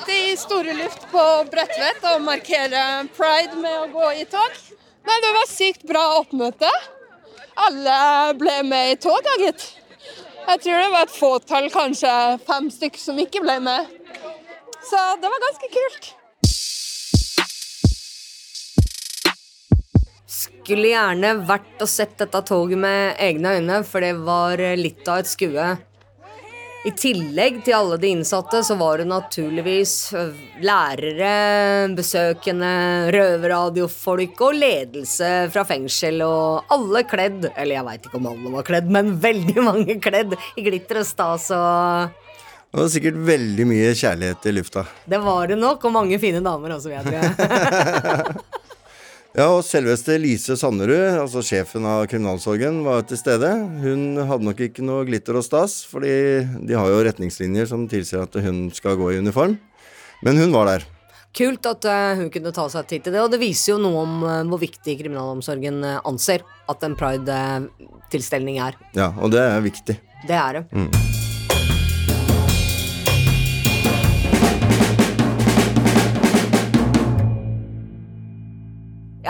ute 0.00 0.12
i 0.12 0.36
store 0.36 0.88
på 1.10 1.22
Bredtvet 1.50 2.04
og 2.12 2.22
markerer 2.24 3.08
pride 3.16 3.56
med 3.60 3.74
å 3.82 3.88
gå 3.92 4.12
i 4.20 4.24
tog. 4.24 4.54
Men 5.04 5.24
det 5.24 5.32
var 5.36 5.48
sykt 5.48 5.82
bra 5.88 6.04
oppmøte. 6.20 6.70
Alle 7.60 7.96
ble 8.38 8.62
med 8.64 8.92
i 8.92 8.96
tåget. 8.96 9.28
Jag 9.36 9.44
gitt. 9.46 9.66
Jeg 10.46 10.62
tror 10.62 10.78
det 10.80 10.92
var 10.94 11.04
et 11.04 11.12
fåtall, 11.16 11.68
kanskje 11.70 12.12
fem 12.46 12.70
stykker, 12.72 13.02
som 13.02 13.18
ikke 13.20 13.42
ble 13.44 13.58
med. 13.60 13.92
Så 14.88 15.02
det 15.20 15.28
var 15.28 15.44
ganske 15.44 15.70
kult. 15.74 16.08
Skulle 20.30 20.94
gjerne 20.94 21.36
vært 21.44 21.84
og 21.84 21.92
sett 21.92 22.16
dette 22.18 22.40
toget 22.48 22.80
med 22.80 23.20
egne 23.20 23.58
øyne, 23.58 23.82
for 23.84 24.00
det 24.00 24.14
var 24.24 24.64
litt 24.80 25.08
av 25.08 25.20
et 25.20 25.28
skue. 25.28 25.70
I 26.80 26.90
tillegg 26.96 27.58
til 27.66 27.74
alle 27.76 27.96
de 28.00 28.08
innsatte, 28.14 28.62
så 28.64 28.72
var 28.80 29.02
det 29.02 29.04
naturligvis 29.10 29.92
øh, 30.16 30.38
lærere, 30.64 31.90
besøkende, 31.92 32.70
røverradiofolk 33.12 34.40
og 34.46 34.56
ledelse 34.56 35.28
fra 35.52 35.64
fengsel, 35.68 36.22
og 36.24 36.72
alle 36.72 37.02
kledd 37.10 37.50
Eller 37.50 37.76
jeg 37.76 37.86
veit 37.90 38.08
ikke 38.08 38.16
om 38.22 38.30
alle 38.32 38.54
var 38.54 38.64
kledd, 38.70 38.88
men 38.96 39.12
veldig 39.20 39.64
mange 39.68 39.98
kledd 40.00 40.32
i 40.56 40.64
glitter 40.64 41.02
og 41.02 41.08
stas 41.10 41.50
og 41.52 42.16
Det 42.70 42.80
var 42.80 42.88
sikkert 42.96 43.20
veldig 43.28 43.68
mye 43.68 43.92
kjærlighet 44.00 44.48
i 44.48 44.56
lufta. 44.56 44.86
Det 45.04 45.20
var 45.20 45.52
det 45.52 45.60
nok, 45.60 45.84
og 45.84 45.96
mange 45.98 46.22
fine 46.22 46.40
damer 46.40 46.78
også, 46.78 46.94
vet 46.94 47.12
jeg. 47.12 48.40
Ja, 49.30 49.46
og 49.46 49.60
selveste 49.62 50.16
Lise 50.18 50.56
Sanderud, 50.58 51.20
altså 51.20 51.42
sjefen 51.46 51.84
av 51.86 52.02
kriminalomsorgen, 52.10 52.80
var 52.82 53.04
til 53.06 53.20
stede. 53.20 53.52
Hun 53.78 54.18
hadde 54.26 54.46
nok 54.48 54.62
ikke 54.66 54.82
noe 54.82 55.04
glitter 55.06 55.38
og 55.38 55.46
stas, 55.46 55.84
fordi 55.86 56.42
de 56.66 56.74
har 56.74 56.90
jo 56.90 57.04
retningslinjer 57.06 57.70
som 57.70 57.86
tilsier 57.90 58.24
at 58.26 58.40
hun 58.42 58.64
skal 58.74 58.98
gå 58.98 59.12
i 59.14 59.20
uniform. 59.22 59.54
Men 60.26 60.42
hun 60.42 60.50
var 60.56 60.72
der. 60.72 60.88
Kult 61.30 61.66
at 61.70 61.86
øh, 61.86 62.24
hun 62.24 62.30
kunne 62.34 62.50
ta 62.50 62.66
seg 62.72 62.90
tid 62.90 63.06
til 63.06 63.14
det, 63.14 63.22
og 63.22 63.30
det 63.30 63.38
viser 63.38 63.76
jo 63.76 63.78
noe 63.78 64.02
om 64.02 64.18
øh, 64.26 64.42
hvor 64.50 64.64
viktig 64.66 64.98
kriminalomsorgen 64.98 65.78
øh, 65.78 66.00
anser 66.10 66.42
at 66.68 66.82
en 66.82 66.98
pride-tilstelning 66.98 68.58
er. 68.66 68.82
Ja, 68.98 69.12
og 69.14 69.30
det 69.30 69.46
er 69.46 69.62
viktig. 69.62 70.00
Det 70.26 70.40
er 70.42 70.58
det. 70.58 70.66
Mm. 70.74 71.29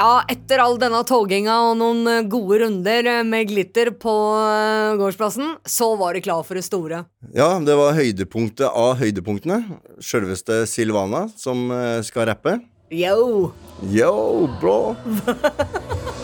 Ja, 0.01 0.23
etter 0.33 0.63
all 0.63 0.79
denne 0.81 1.03
togginga 1.05 1.59
og 1.67 1.75
noen 1.77 2.07
øh, 2.09 2.29
gode 2.33 2.63
runder 2.63 3.09
øh, 3.19 3.19
med 3.29 3.51
glitter 3.51 3.91
på 3.93 4.15
øh, 4.33 4.95
gårdsplassen, 4.97 5.59
så 5.69 5.91
var 6.01 6.17
de 6.17 6.23
klar 6.25 6.41
for 6.47 6.57
det 6.57 6.65
store. 6.65 7.03
Ja, 7.37 7.51
det 7.61 7.77
var 7.77 7.93
høydepunktet 7.99 8.65
av 8.71 8.95
høydepunktene. 9.03 9.61
Sjølveste 10.01 10.63
Silvana 10.73 11.27
som 11.37 11.69
eh, 11.77 11.99
skal 12.07 12.31
rappe. 12.33 12.57
Yo! 12.89 13.53
Yo, 13.93 14.49
bro! 14.63 14.97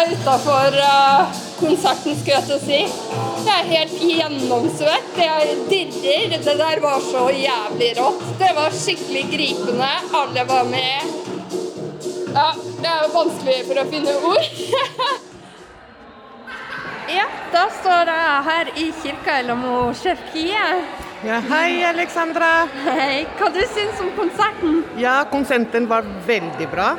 Jeg 0.00 0.14
utafor 0.16 0.76
konserten, 1.60 2.14
skulle 2.16 2.36
jeg 2.38 2.44
til 2.46 2.54
å 2.54 2.60
si. 2.62 2.76
Jeg 3.44 3.50
er 3.52 3.66
helt 3.68 3.96
gjennomsvett. 4.00 5.10
Jeg 5.20 5.56
dirrer. 5.68 6.36
Det 6.40 6.54
der 6.56 6.80
var 6.80 7.02
så 7.04 7.26
jævlig 7.36 7.90
rått. 7.98 8.22
Det 8.40 8.48
var 8.56 8.72
skikkelig 8.72 9.24
gripende. 9.28 9.88
Alle 10.16 10.44
var 10.48 10.70
med. 10.70 11.10
Ja, 12.32 12.46
det 12.80 12.94
er 12.94 13.12
vanskelig 13.12 13.58
for 13.68 13.82
å 13.82 13.84
finne 13.90 14.14
ord. 14.30 14.62
ja, 17.18 17.28
da 17.52 17.66
står 17.82 18.14
jeg 18.14 18.40
her 18.48 18.72
i 18.86 18.88
kirka 19.02 19.36
i 19.42 19.46
lag 19.50 19.60
med. 19.66 20.80
Ja, 21.28 21.42
hei, 21.50 21.82
Alexandra. 21.90 22.50
Hei. 22.88 23.26
Hva 23.36 23.52
du 23.52 23.60
syns 23.76 24.00
om 24.00 24.08
konserten? 24.16 24.80
Ja, 24.96 25.18
konserten 25.28 25.92
var 25.92 26.08
veldig 26.24 26.72
bra. 26.72 26.94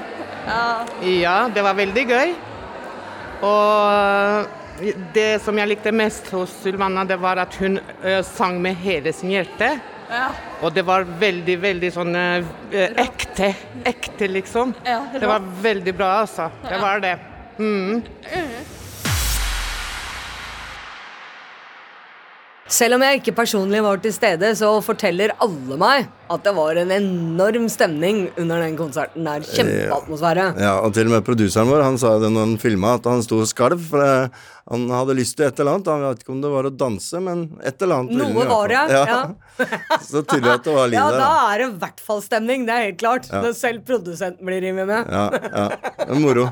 Ja. 0.45 0.63
Ja, 1.01 1.37
det 1.49 1.65
var 1.65 1.81
veldig 1.81 2.07
gøy. 2.13 2.37
Og 3.45 4.91
det 5.13 5.41
som 5.43 5.57
jeg 5.57 5.69
likte 5.69 5.93
mest 5.93 6.29
hos 6.33 6.53
Sylvana, 6.63 7.05
det 7.05 7.17
var 7.21 7.41
at 7.43 7.55
hun 7.61 7.79
eh, 8.03 8.21
sang 8.25 8.61
med 8.61 8.77
hele 8.81 9.13
sin 9.13 9.33
hjerte. 9.33 9.75
Ja. 10.11 10.27
Og 10.61 10.73
det 10.75 10.83
var 10.87 11.05
veldig, 11.05 11.55
veldig 11.61 11.91
sånn 11.95 12.17
eh, 12.17 12.97
ekte. 12.99 13.53
Ekte, 13.87 14.27
liksom. 14.27 14.73
Ja, 14.85 15.03
det 15.13 15.25
var 15.29 15.45
veldig 15.63 15.95
bra, 15.95 16.11
altså. 16.25 16.49
Det 16.65 16.81
var 16.81 17.03
det. 17.03 17.15
Mm. 17.61 18.01
Selv 22.71 22.95
om 22.95 23.03
jeg 23.03 23.19
ikke 23.19 23.33
personlig 23.35 23.81
var 23.83 23.99
til 23.99 24.13
stede, 24.15 24.53
så 24.55 24.69
forteller 24.85 25.33
alle 25.43 25.75
meg 25.79 26.05
at 26.31 26.45
det 26.45 26.53
var 26.55 26.77
en 26.79 26.93
enorm 26.95 27.65
stemning 27.71 28.21
under 28.39 28.61
den 28.63 28.77
konserten 28.79 29.27
der. 29.27 29.43
Kjempeatmosfære. 29.43 30.45
Ja, 30.63 30.77
og 30.79 30.93
til 30.95 31.09
og 31.09 31.17
med 31.17 31.25
produseren 31.27 31.67
vår 31.67 31.83
Han 31.83 31.99
sa 31.99 32.13
det 32.23 32.29
når 32.31 32.45
han 32.47 32.55
filma, 32.61 32.93
at 32.95 33.09
han 33.11 33.23
sto 33.25 33.41
og 33.43 33.49
skalv. 33.51 33.75
For 33.89 33.99
det, 33.99 34.31
han 34.71 34.87
hadde 34.95 35.17
lyst 35.19 35.35
til 35.35 35.49
et 35.49 35.59
eller 35.59 35.75
annet. 35.75 35.91
Han 35.91 36.05
vet 36.07 36.23
ikke 36.23 36.35
om 36.37 36.41
det 36.45 36.53
var 36.55 36.69
å 36.69 36.73
danse, 36.85 37.23
men 37.27 37.43
et 37.59 37.83
eller 37.83 38.05
annet. 38.05 38.15
Noe 38.23 38.47
var 38.53 38.71
det, 38.71 38.81
fall. 38.87 39.05
ja. 39.11 39.99
Så 40.13 40.23
tydelig 40.23 40.53
at 40.55 40.67
det 40.69 40.77
var 40.79 40.91
liv 40.93 40.99
Ja, 41.01 41.07
der. 41.11 41.19
da 41.19 41.27
da. 41.27 41.45
er 41.51 41.63
det 41.65 41.67
i 41.67 41.79
hvert 41.83 42.05
fall 42.07 42.23
stemning. 42.23 42.67
Det 42.69 42.77
er 42.77 42.87
helt 42.87 43.01
klart. 43.03 43.27
Ja. 43.27 43.43
Når 43.43 43.57
selv 43.59 43.83
produsenten 43.91 44.47
blir 44.47 44.71
med. 44.79 45.11
Ja, 45.11 45.27
ja. 45.51 45.67
Det 45.99 46.07
er 46.07 46.23
moro. 46.23 46.47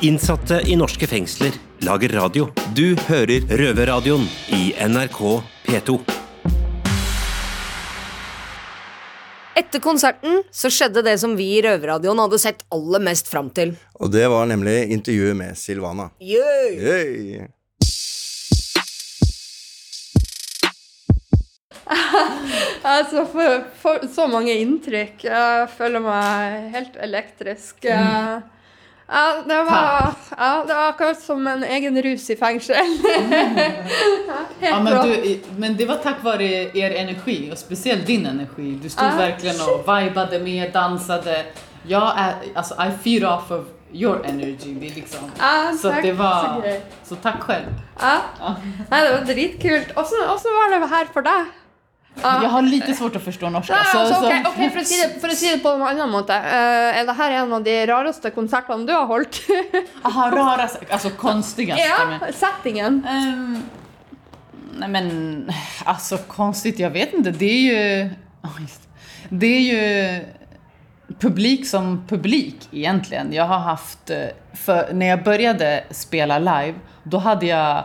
Innsatte 0.00 0.62
i 0.64 0.76
norske 0.80 1.04
fengsler 1.04 1.52
lager 1.84 2.08
radio. 2.16 2.46
Du 2.72 2.96
hører 3.04 3.44
Røverradioen 3.52 4.22
i 4.56 4.70
NRK 4.88 5.18
P2. 5.66 5.96
Etter 9.60 9.82
konserten 9.84 10.38
så 10.56 10.70
skjedde 10.72 11.02
det 11.04 11.18
som 11.20 11.34
vi 11.36 11.50
i 11.58 11.60
Røverradioen 11.66 12.22
hadde 12.22 12.38
sett 12.40 12.64
aller 12.72 13.02
mest 13.04 13.28
fram 13.28 13.50
til. 13.52 13.74
Og 14.00 14.08
det 14.14 14.24
var 14.32 14.48
nemlig 14.48 14.86
intervjuet 14.94 15.36
med 15.36 15.58
Silvana. 15.60 16.06
Yay! 16.16 16.78
Yay. 16.80 17.48
Altså, 22.80 23.26
for, 23.28 23.66
for 23.76 24.06
så 24.08 24.24
mange 24.32 24.54
inntrykk. 24.56 25.26
Jeg 25.26 25.68
føler 25.76 26.00
meg 26.00 26.72
helt 26.72 26.96
elektrisk. 27.04 27.84
Mm. 27.84 28.48
Ja, 29.12 29.42
det 29.46 29.56
var, 29.56 30.12
ja, 30.38 30.64
det 30.66 30.74
var 30.74 30.88
akkurat 30.88 31.20
som 31.22 31.46
en 31.46 31.64
egen 31.64 32.02
rus 32.02 32.30
i 32.30 32.36
ja, 32.40 32.46
helt 32.48 32.86
Ja, 34.60 34.80
men, 34.82 35.08
du, 35.08 35.40
men 35.56 35.76
det 35.76 35.86
var 35.86 35.96
tack 35.96 36.22
vare 36.24 36.44
er 36.78 36.90
energi 36.90 37.50
och 37.52 37.58
speciellt 37.58 38.06
din 38.06 38.26
energi. 38.26 38.78
Du 38.82 38.88
stod 38.88 39.06
Ja. 39.06 39.16
verkligen 39.16 39.56
och 39.60 39.80
vibade 39.80 40.38
med, 40.38 40.72
dansade. 40.72 41.44
Jag 41.86 42.12
är, 42.18 42.34
alltså 42.54 42.74
I 42.74 42.90
feed 43.02 43.24
off 43.24 43.50
of 43.50 43.64
your 43.92 44.26
energy. 44.26 44.74
Det 44.74 44.94
liksom, 44.94 45.30
Ja, 45.38 45.72
så 45.82 45.90
tack, 45.90 46.02
det 46.02 46.12
var, 46.12 46.62
så 46.62 47.14
så 47.14 47.16
tack 47.16 47.40
själv. 47.40 47.66
Ja. 48.00 48.16
Nei, 48.90 49.00
det 49.06 49.12
var 49.12 49.24
dritkult. 49.24 49.96
Åssen 49.96 50.52
var 50.58 50.80
det 50.80 50.86
her 50.86 51.06
for 51.12 51.22
deg? 51.22 51.44
Ja. 52.22 52.42
Jag 52.42 52.50
har 52.50 52.62
lite 52.62 52.94
svårt 52.94 53.16
att 53.16 53.22
förstå 53.24 53.50
norska. 53.50 53.74
Nei, 53.74 53.84
så, 53.92 53.98
altså, 53.98 54.14
så, 54.14 54.26
ok, 54.26 54.46
ok, 54.46 54.72
for, 54.72 54.80
å 54.80 54.84
si 54.84 54.96
det, 55.02 55.20
for 55.20 55.32
å 55.32 55.36
si 55.36 55.50
det 55.50 55.58
på 55.62 55.68
en 55.68 55.82
annen 55.82 56.10
måte. 56.10 56.34
eh, 56.36 56.98
er 57.00 57.06
det 57.06 57.14
her 57.16 57.30
en 57.30 57.52
av 57.52 57.62
de 57.64 57.76
rareste 57.86 58.30
konsertene 58.30 58.86
du 58.86 58.92
har 58.92 59.06
holdt? 59.06 59.40
Aha, 60.02 60.30
rara, 60.30 60.68
alltså 60.90 61.10
konstigaste. 61.10 61.86
ja, 61.86 62.32
settingen. 62.32 63.04
Ehm, 63.08 63.62
nej 64.78 64.88
men, 64.88 65.50
alltså 65.84 66.18
konstigt, 66.18 66.78
jag 66.78 66.90
vet 66.90 67.12
inte. 67.14 67.30
Det 67.30 67.50
är 67.50 67.60
ju... 68.04 68.10
Det 69.28 69.46
är 69.46 69.60
ju 69.60 70.24
publik 71.20 71.66
som 71.68 72.04
publik 72.08 72.68
egentligen. 72.72 73.32
Jag 73.32 73.44
har 73.44 73.58
haft, 73.58 74.10
eh, 74.10 74.16
för 74.54 74.92
när 74.92 75.06
jag 75.06 75.24
började 75.24 75.84
spela 75.90 76.38
live, 76.38 76.74
då 77.02 77.18
hade 77.18 77.46
jag 77.46 77.84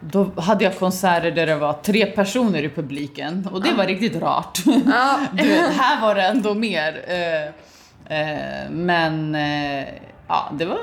då 0.00 0.30
hade 0.36 0.64
jag 0.64 0.78
konserter 0.78 1.30
där 1.30 1.46
det 1.46 1.56
var 1.56 1.72
tre 1.72 2.06
personer 2.06 2.62
i 2.62 2.68
publiken 2.68 3.48
och 3.52 3.62
det 3.62 3.72
var 3.72 3.86
riktigt 3.86 4.22
rart. 4.22 4.58
du 5.32 5.48
vet, 5.48 5.72
här 5.76 6.00
var 6.00 6.14
det 6.14 6.22
ändå 6.22 6.54
mer. 6.54 7.04
Eh, 7.08 8.18
eh, 8.18 8.70
men 8.70 9.34
eh, 9.34 9.84
ja, 10.28 10.52
det 10.58 10.64
var, 10.64 10.78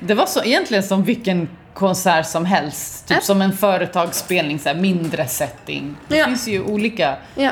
det 0.00 0.14
var 0.14 0.26
så 0.26 0.44
egentligen 0.44 0.82
som 0.82 1.02
vilken 1.02 1.48
konsert 1.74 2.26
som 2.26 2.44
helst. 2.44 3.08
Typ 3.08 3.22
som 3.22 3.42
en 3.42 3.52
företagsspelning, 3.52 4.58
så 4.58 4.68
här, 4.68 4.76
mindre 4.76 5.26
setting. 5.26 5.96
Det 6.08 6.16
Ja. 6.16 6.24
finns 6.26 6.48
ju 6.48 6.62
olika. 6.64 7.16
Ja. 7.34 7.50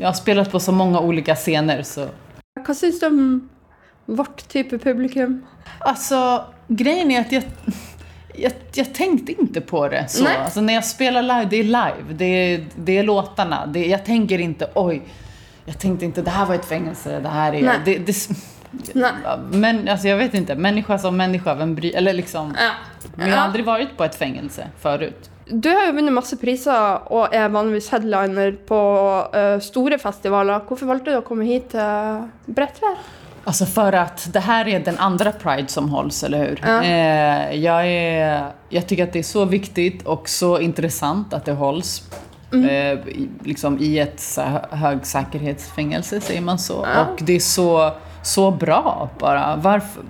Jag 0.00 0.08
har 0.08 0.12
spelat 0.12 0.50
på 0.52 0.60
så 0.60 0.72
många 0.72 1.00
olika 1.00 1.34
scener 1.34 1.82
så. 1.82 2.08
Hva 2.66 2.74
syns 2.74 3.00
du 3.00 3.06
om 3.06 3.48
vårt 4.06 4.48
type 4.48 4.78
publikum? 4.78 5.46
Alltså, 5.78 6.44
grejen 6.68 7.10
är 7.10 7.20
att 7.20 7.32
jag, 7.32 7.42
jag, 8.42 8.52
jag 8.74 8.94
tänkte 8.94 9.32
inte 9.32 9.60
på 9.60 9.88
det 9.88 10.08
så. 10.08 10.24
Nej. 10.24 10.36
Alltså, 10.36 10.60
när 10.60 10.74
jag 10.74 10.84
spelar 10.84 11.22
live, 11.22 11.46
det 11.50 11.56
är 11.56 11.64
live. 11.64 12.12
Det 12.14 12.24
är, 12.24 12.64
det 12.76 12.98
är 12.98 13.02
låtarna. 13.02 13.66
Det, 13.66 13.86
jag 13.86 14.04
tänker 14.04 14.38
inte, 14.38 14.70
oj, 14.74 15.02
jag 15.64 15.78
tänkte 15.78 16.04
inte 16.04 16.22
det 16.22 16.30
här 16.30 16.46
var 16.46 16.54
ett 16.54 16.64
fängelse, 16.64 17.20
det 17.20 17.28
här 17.28 17.52
är... 17.54 17.62
Nej. 17.62 17.78
Det, 17.84 17.98
det, 17.98 18.28
Nej. 18.92 19.12
men 19.52 19.88
alltså 19.88 20.08
jag 20.08 20.16
vet 20.16 20.34
inte, 20.34 20.54
människa 20.54 20.98
som 20.98 21.16
människa, 21.16 21.54
vem 21.54 21.74
bryr 21.74 21.96
Eller 21.96 22.12
liksom... 22.12 22.54
Ja. 22.58 22.70
Jag 23.16 23.24
har 23.24 23.30
Ja. 23.36 23.36
aldrig 23.42 23.64
varit 23.64 23.96
på 23.96 24.04
ett 24.04 24.14
fängelse 24.14 24.66
förut. 24.80 25.30
Du 25.52 25.68
har 25.74 25.86
jo 25.86 25.92
vunnet 25.92 26.12
masse 26.14 26.36
priser 26.38 27.00
og 27.10 27.32
er 27.34 27.48
vanligvis 27.50 27.88
headliner 27.90 28.52
på 28.68 28.76
eh, 29.34 29.56
store 29.60 29.98
festivaler. 29.98 30.60
Hvorfor 30.68 30.86
valgte 30.86 31.10
du 31.10 31.16
å 31.18 31.24
komme 31.26 31.44
hit 31.48 31.72
til 31.72 32.20
Bredtvet? 32.46 33.00
Alltså 33.44 33.66
för 33.66 33.92
att 33.92 34.28
det 34.32 34.40
här 34.40 34.68
är 34.68 34.80
den 34.80 34.98
andra 34.98 35.32
Pride 35.32 35.68
som 35.68 35.88
hålls, 35.88 36.24
eller 36.24 36.38
hur? 36.38 36.60
Ja. 36.66 36.82
Eh, 36.82 37.54
jag, 37.64 37.86
är, 37.86 38.52
jag 38.68 38.86
tycker 38.88 39.04
att 39.04 39.12
det 39.12 39.18
är 39.18 39.22
så 39.22 39.44
viktigt 39.44 40.06
och 40.06 40.28
så 40.28 40.58
intressant 40.60 41.34
att 41.34 41.44
det 41.44 41.52
hålls 41.52 42.02
Mm. 42.52 42.98
eh, 42.98 43.04
liksom 43.44 43.78
i 43.80 43.98
ett 43.98 44.20
så 44.20 44.40
här 44.40 44.66
högsäkerhetsfängelse, 44.70 46.20
säger 46.20 46.40
man 46.40 46.58
så. 46.58 46.86
Ja. 46.94 47.04
Och 47.04 47.18
det 47.22 47.36
är 47.36 47.40
så, 47.40 47.92
så 48.22 48.50
bra 48.50 49.08
bara. 49.18 49.56
Varför? 49.56 50.02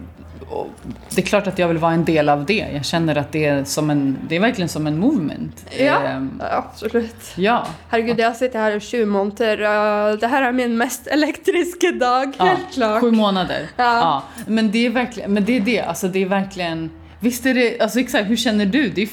Det 1.15 1.21
är 1.23 1.27
klart 1.27 1.47
att 1.47 1.59
jag 1.59 1.69
vill 1.69 1.79
vara 1.79 1.93
en 1.93 2.05
del 2.05 2.29
av 2.29 2.45
det. 2.47 2.67
Jag 2.75 2.85
känner 2.85 3.17
att 3.17 3.33
det 3.33 3.45
är, 3.47 3.65
som 3.65 3.91
en, 3.91 4.19
det 4.29 4.37
är 4.37 4.41
verkligen 4.41 4.69
som 4.69 4.87
en 4.87 4.99
movement. 4.99 5.67
Ja, 5.79 6.01
Ehm, 6.03 6.43
absolutt. 6.51 7.33
ja. 7.37 7.67
Herregud, 7.89 8.19
jeg 8.19 8.27
har 8.29 8.35
sittet 8.35 8.61
her 8.61 8.77
i 8.77 8.81
sju 8.81 9.05
måneder. 9.07 9.61
og 9.61 10.21
det 10.21 10.29
her 10.31 10.43
er 10.49 10.53
min 10.53 10.77
mest 10.79 11.07
elektriske 11.07 11.93
dag, 12.01 12.33
Ja, 12.39 12.45
helt 12.45 12.73
klart. 12.75 13.01
Sju 13.01 13.11
månader. 13.11 13.67
Ja. 13.77 14.23
Men 14.47 14.71
det 14.71 14.87
är 14.87 14.91
verkligen, 14.91 15.33
men 15.35 15.45
det 15.45 15.57
är 15.57 15.61
det, 15.61 15.81
alltså 15.81 16.09
det 16.09 16.23
är 16.23 16.27
verkligen 16.27 16.91
Visst 17.23 17.47
är 17.47 17.55
det, 17.55 17.81
alltså 17.81 18.01
exakt, 18.01 18.31
hur 18.31 18.37
känner 18.37 18.67
du? 18.67 18.89
Det 18.89 19.03
är, 19.03 19.09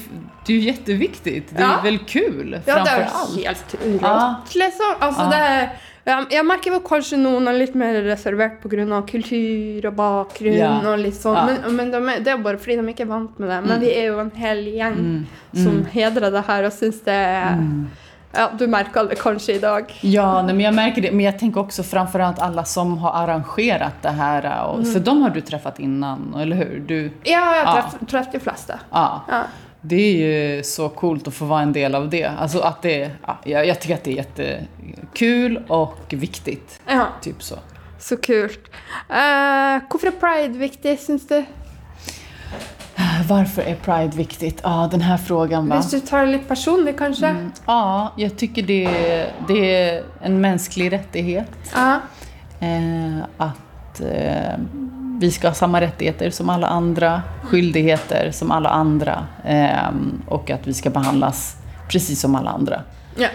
det 0.46 0.52
är 0.52 0.56
ju 0.56 0.62
jätteviktigt. 0.62 1.48
Det 1.56 1.62
är 1.62 1.66
Ja. 1.66 1.80
väl 1.84 1.98
kul 1.98 2.60
Ja, 2.64 2.74
det 2.84 3.08
jo 3.36 3.42
helt 3.44 3.76
Ja. 4.02 4.34
rått, 4.44 4.54
liksom. 4.54 4.94
Altså, 5.00 5.22
Ja. 5.22 5.28
det 5.30 5.36
er 5.36 5.68
ja, 6.08 6.24
Jeg 6.30 6.44
merker 6.48 6.70
vel 6.74 6.80
kanskje 6.86 7.18
noen 7.20 7.46
er 7.50 7.58
litt 7.58 7.74
mer 7.78 8.00
reservert 8.02 8.60
pga. 8.62 9.02
kultur 9.06 9.86
og 9.90 9.94
bakgrunn 9.96 10.56
Ja. 10.58 10.72
og 10.92 10.98
litt 10.98 11.14
sånn, 11.14 11.34
Ja. 11.36 11.44
men, 11.46 11.76
men 11.76 11.90
de 11.90 11.96
er, 11.96 12.20
det 12.24 12.28
er 12.32 12.36
jo 12.36 12.42
bare 12.42 12.58
fordi 12.58 12.76
de 12.80 12.88
ikke 12.94 13.00
er 13.06 13.12
vant 13.12 13.38
med 13.38 13.48
det. 13.48 13.60
Men 13.68 13.76
Mm. 13.78 13.80
vi 13.80 13.92
er 13.94 14.06
jo 14.06 14.18
en 14.20 14.30
hel 14.30 14.64
gjeng 14.64 14.96
Mm. 14.98 15.26
som 15.54 15.72
Mm. 15.82 15.86
hedrer 15.92 16.30
det 16.32 16.44
her 16.46 16.64
og 16.64 16.72
syns 16.72 17.00
det 17.04 17.14
er 17.14 17.58
Ja, 18.34 18.50
du 18.58 18.66
merker 18.66 19.08
det 19.08 19.18
kanskje 19.18 19.54
i 19.54 19.58
dag. 19.58 19.84
Ja, 20.02 20.42
nej, 20.42 20.54
men 20.54 20.60
jag 20.64 20.74
märker 20.74 21.00
det. 21.02 21.10
Men 21.12 21.24
jag 21.24 21.38
tänker 21.38 21.60
också 21.60 21.82
framförallt 21.82 22.38
alla 22.38 22.64
som 22.64 22.98
har 22.98 23.12
arrangerat 23.24 24.02
det 24.02 24.10
här. 24.10 24.64
Och, 24.66 24.78
Mm. 24.78 24.92
För 24.92 25.00
de 25.00 25.22
har 25.22 25.30
du 25.30 25.40
träffat 25.40 25.78
innan, 25.78 26.34
eller 26.40 26.56
hur? 26.56 26.80
Du, 26.86 27.02
Ja, 27.04 27.10
jeg 27.24 27.62
Ja. 27.64 27.70
har 27.70 27.80
treff- 27.82 28.06
truffet 28.06 28.32
de 28.32 28.38
fleste. 28.40 28.78
ja. 28.92 29.22
Ja. 29.28 29.42
Det 29.80 29.96
är 29.96 30.56
ju 30.56 30.62
så 30.62 30.88
coolt 30.88 31.28
att 31.28 31.34
få 31.34 31.44
vara 31.44 31.62
en 31.62 31.72
del 31.72 31.94
av 31.94 32.10
det. 32.10 32.24
Alltså 32.24 32.60
att 32.60 32.82
det, 32.82 33.10
ja, 33.26 33.64
jag, 33.64 33.80
tycker 33.80 33.94
att 33.94 34.04
det 34.04 34.10
är 34.10 34.16
jättekul 34.16 35.64
och 35.68 36.04
viktigt. 36.08 36.80
Ja. 36.86 37.06
Typ 37.22 37.42
så. 37.42 37.54
Så 37.98 38.16
kult. 38.16 38.60
Eh, 39.08 39.82
hvorfor 39.90 40.06
er 40.06 40.20
pride 40.20 40.58
viktig, 40.58 40.98
syns 40.98 41.28
du? 41.28 41.44
Varför 43.28 43.62
är 43.62 43.74
Pride 43.74 44.16
viktigt? 44.16 44.60
Ja, 44.62 44.88
den 44.90 45.00
här 45.00 45.16
frågan 45.16 45.68
va? 45.68 45.76
Hvis 45.76 45.90
du 45.90 46.00
tar 46.00 46.26
det 46.26 46.32
litt 46.32 46.48
personlig, 46.48 46.98
kanskje? 46.98 47.50
Ja, 47.66 48.12
jag 48.16 48.36
tycker 48.36 48.62
det, 48.62 48.90
det 49.48 49.74
är 49.74 50.02
en 50.22 50.40
mänsklig 50.40 50.92
rättighet. 50.92 51.50
Ja. 51.74 52.00
Eh, 52.60 53.18
att 53.36 54.00
eh, 54.00 54.58
vi 55.18 55.30
ska 55.30 55.48
ha 55.48 55.54
samma 55.54 55.80
rättigheter 55.80 56.30
som 56.30 56.48
alla 56.50 56.66
andra, 56.66 57.22
skyldigheter 57.42 58.30
som 58.30 58.50
alla 58.50 58.68
andra 58.68 59.26
eh, 59.44 59.88
och 60.26 60.50
att 60.50 60.66
vi 60.66 60.74
ska 60.74 60.90
behandlas 60.90 61.56
precis 61.88 62.20
som 62.20 62.34
alla 62.34 62.50
andra. 62.50 62.82
Ja. 63.16 63.28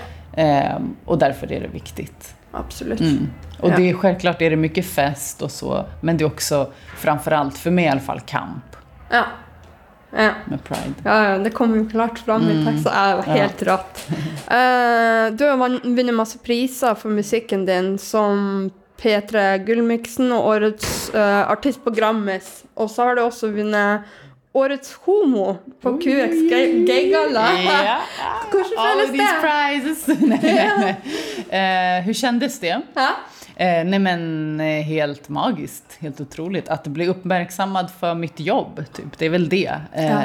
Eh, 0.43 0.77
och 1.05 1.17
därför 1.17 1.51
är 1.51 1.61
det 1.61 1.67
viktigt. 1.67 2.35
Absolut. 2.51 2.99
Mm. 2.99 3.29
Och 3.59 3.69
Ja. 3.69 3.77
det 3.77 3.89
är 3.89 3.93
självklart 3.93 4.41
är 4.41 4.49
det 4.49 4.55
mycket 4.55 4.85
fest 4.85 5.41
och 5.41 5.51
så, 5.51 5.85
men 6.01 6.17
det 6.17 6.23
är 6.23 6.25
också 6.25 6.71
framförallt, 6.97 7.57
för 7.57 7.71
mig 7.71 7.85
i 7.85 7.87
alla 7.87 7.99
fall, 7.99 8.19
kamp 8.19 8.63
Ja. 9.09 9.23
ja. 10.17 10.29
med 10.45 10.63
Pride. 10.63 10.93
Ja, 11.03 11.29
ja, 11.29 11.37
det 11.37 11.49
kommer 11.49 11.89
klart 11.89 12.19
fram 12.19 12.41
i 12.41 12.51
Mm. 12.61 12.73
jo 12.77 12.89
Ja. 12.93 13.21
helt 13.25 13.63
rått. 13.63 14.07
Eh, 14.47 15.33
du 15.33 15.45
har 15.45 15.79
vunnet 15.95 16.15
masse 16.15 16.37
priser 16.37 16.95
for 16.95 17.09
musikken 17.09 17.65
din, 17.65 17.97
som 17.97 18.69
P3 19.03 19.57
Gullmiksen 19.67 20.31
og 20.31 20.45
årets 20.53 21.09
uh, 21.13 21.49
artist 21.51 21.83
på 21.83 21.91
Grammis. 21.91 22.63
Og 22.75 22.89
så 22.89 23.03
har 23.09 23.15
du 23.19 23.21
også 23.27 23.49
vunnet 23.51 24.01
Årets 24.53 24.91
homo 25.05 25.55
på 25.81 25.95
QX 25.97 26.33
Gay- 26.51 26.83
Gaygalla. 26.85 27.47
Ja. 27.65 27.95
Hvordan 28.51 28.77
All 28.77 28.99
føles 28.99 29.11
these 29.11 29.31
det? 29.33 29.39
prizes! 29.41 30.07
nej, 30.29 30.39
nej, 30.43 30.95
nej. 31.49 31.97
Eh, 31.97 32.03
hur 32.05 32.13
kändes 32.13 32.59
det? 32.59 32.81
Ja. 32.93 33.09
Eh, 33.55 33.83
nej 33.85 33.99
men 33.99 34.59
eh, 34.61 34.81
helt 34.85 35.29
magiskt, 35.29 35.97
helt 35.99 36.21
otroligt. 36.21 36.69
Att 36.69 36.87
bli 36.87 37.07
uppmärksammad 37.07 37.91
för 37.99 38.13
mitt 38.15 38.39
jobb, 38.39 38.83
typ. 38.93 39.17
Det 39.17 39.25
är 39.25 39.29
väl 39.29 39.49
det. 39.49 39.73
Eh, 39.93 40.05
Ja. 40.11 40.21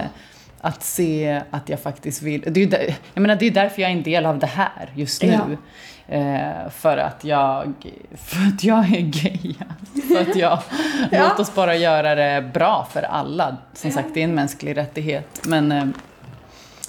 Att 0.60 0.82
se 0.82 1.42
att 1.50 1.68
jag 1.68 1.80
faktiskt 1.80 2.22
vill... 2.22 2.40
Det 2.40 2.60
är, 2.60 2.64
ju 2.64 2.70
där, 2.70 2.94
jag 3.14 3.20
menar, 3.20 3.36
det 3.36 3.46
är 3.46 3.50
därför 3.50 3.82
jag 3.82 3.90
är 3.90 3.96
en 3.96 4.02
del 4.02 4.26
av 4.26 4.38
det 4.38 4.46
här 4.46 4.90
just 4.94 5.22
nu. 5.22 5.28
Ja. 5.32 6.14
Eh, 6.14 6.70
för 6.70 6.96
att 6.98 7.24
jag 7.24 7.72
för 8.16 8.46
att 8.48 8.64
jag 8.64 8.78
är 8.94 9.00
gay. 9.00 9.54
För 10.08 10.30
att 10.30 10.36
jag... 10.36 10.58
Ja. 11.10 11.28
Låt 11.28 11.40
oss 11.40 11.54
bara 11.54 11.76
göra 11.76 12.14
det 12.14 12.50
bra 12.54 12.88
för 12.92 13.02
alla. 13.02 13.56
Som 13.74 13.90
sagt, 13.90 14.08
det 14.14 14.20
är 14.20 14.24
en 14.24 14.34
mänsklig 14.34 14.76
rättighet. 14.76 15.40
Men, 15.46 15.72
eh, 15.72 15.84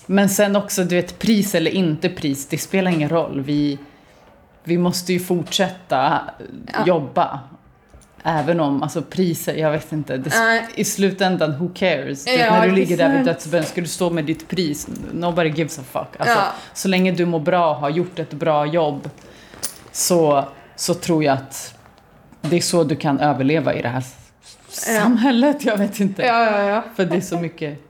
men 0.05 0.29
sen 0.29 0.55
också, 0.55 0.83
du 0.83 0.95
vet, 0.95 1.19
pris 1.19 1.55
eller 1.55 1.71
inte 1.71 2.09
pris, 2.09 2.47
det 2.47 2.57
spelar 2.57 2.91
ingen 2.91 3.09
roll. 3.09 3.41
Vi, 3.41 3.77
vi 4.63 4.77
måste 4.77 5.13
ju 5.13 5.19
fortsätta 5.19 6.21
Ja. 6.73 6.85
jobba. 6.85 7.39
Även 8.23 8.59
om, 8.59 8.83
alltså 8.83 9.01
priser, 9.01 9.53
jag 9.55 9.71
vet 9.71 9.91
inte. 9.91 10.17
Det, 10.17 10.29
Nej. 10.39 10.67
I 10.75 10.83
slutändan, 10.83 11.57
who 11.59 11.69
cares? 11.75 12.27
Ja, 12.27 12.33
när 12.51 12.67
du 12.67 12.75
ligger 12.75 12.97
där 12.97 13.17
vid 13.17 13.25
dödsbädden, 13.25 13.65
ska 13.67 13.81
du 13.81 13.87
stå 13.87 14.09
med 14.09 14.25
ditt 14.25 14.47
pris? 14.47 14.87
Nobody 15.11 15.49
gives 15.49 15.79
a 15.79 15.81
fuck. 15.91 16.07
Alltså, 16.19 16.35
Ja. 16.35 16.43
Så 16.73 16.87
länge 16.87 17.11
du 17.11 17.25
mår 17.25 17.39
bra 17.39 17.69
och 17.69 17.75
har 17.75 17.89
gjort 17.89 18.19
ett 18.19 18.33
bra 18.33 18.65
jobb 18.65 19.09
så, 19.91 20.45
så 20.75 20.93
tror 20.93 21.23
jag 21.23 21.33
att 21.33 21.73
det 22.41 22.57
är 22.57 22.61
så 22.61 22.83
du 22.83 22.95
kan 22.95 23.19
överleva 23.19 23.73
i 23.73 23.81
det 23.81 23.87
här 23.89 24.03
samhället. 24.69 25.65
Jag 25.65 25.77
vet 25.77 25.99
inte. 25.99 26.21
Ja, 26.21 26.45
ja, 26.51 26.63
ja. 26.69 26.83
För 26.95 27.05
det 27.05 27.15
är 27.15 27.21
så 27.21 27.39
mycket 27.39 27.88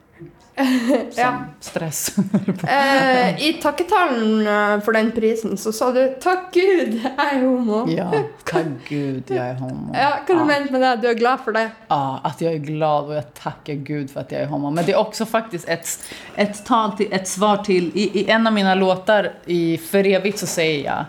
Ja. 1.15 1.33
stress. 1.59 2.15
Eh, 2.67 3.43
I 3.47 3.53
takketalen 3.61 4.47
eh, 4.47 4.79
for 4.85 4.91
den 4.93 5.11
prisen 5.11 5.57
så 5.57 5.71
sa 5.71 5.91
du 5.91 6.15
'takk 6.21 6.53
Gud, 6.53 6.93
jeg 7.03 7.33
er 7.33 7.39
homo'. 7.43 7.89
ja, 7.91 8.11
tack 8.45 8.65
gud 8.89 9.23
jag 9.27 9.47
är 9.47 9.53
homo. 9.53 9.93
Ja, 9.93 10.09
Hva 10.27 10.35
du 10.39 10.45
mente 10.45 10.71
med 10.71 10.81
det? 10.81 10.95
Du 11.01 11.07
er 11.07 11.13
glad 11.13 11.39
for 11.45 11.51
det? 11.51 11.69
Ja, 11.87 12.19
att 12.23 12.41
jag 12.41 12.53
är 12.53 12.57
glad 12.57 13.05
och 13.05 13.15
jag 13.15 13.33
tackar 13.33 13.73
Gud 13.73 14.11
för 14.11 14.19
att 14.19 14.31
jag 14.31 14.41
är 14.41 14.45
homo. 14.47 14.69
Men 14.69 14.85
det 14.85 14.91
är 14.91 14.97
också 14.97 15.25
faktiskt 15.25 15.69
ett, 15.69 15.87
ett, 16.35 16.65
tal 16.65 16.91
till, 16.97 17.13
ett 17.13 17.27
svar 17.27 17.57
till, 17.57 17.91
i, 17.93 18.19
i 18.19 18.29
en 18.29 18.47
av 18.47 18.53
mina 18.53 18.75
låtar 18.75 19.31
i 19.45 19.77
För 19.77 20.07
evigt 20.07 20.39
så 20.39 20.47
säger 20.47 20.85
jag 20.85 21.05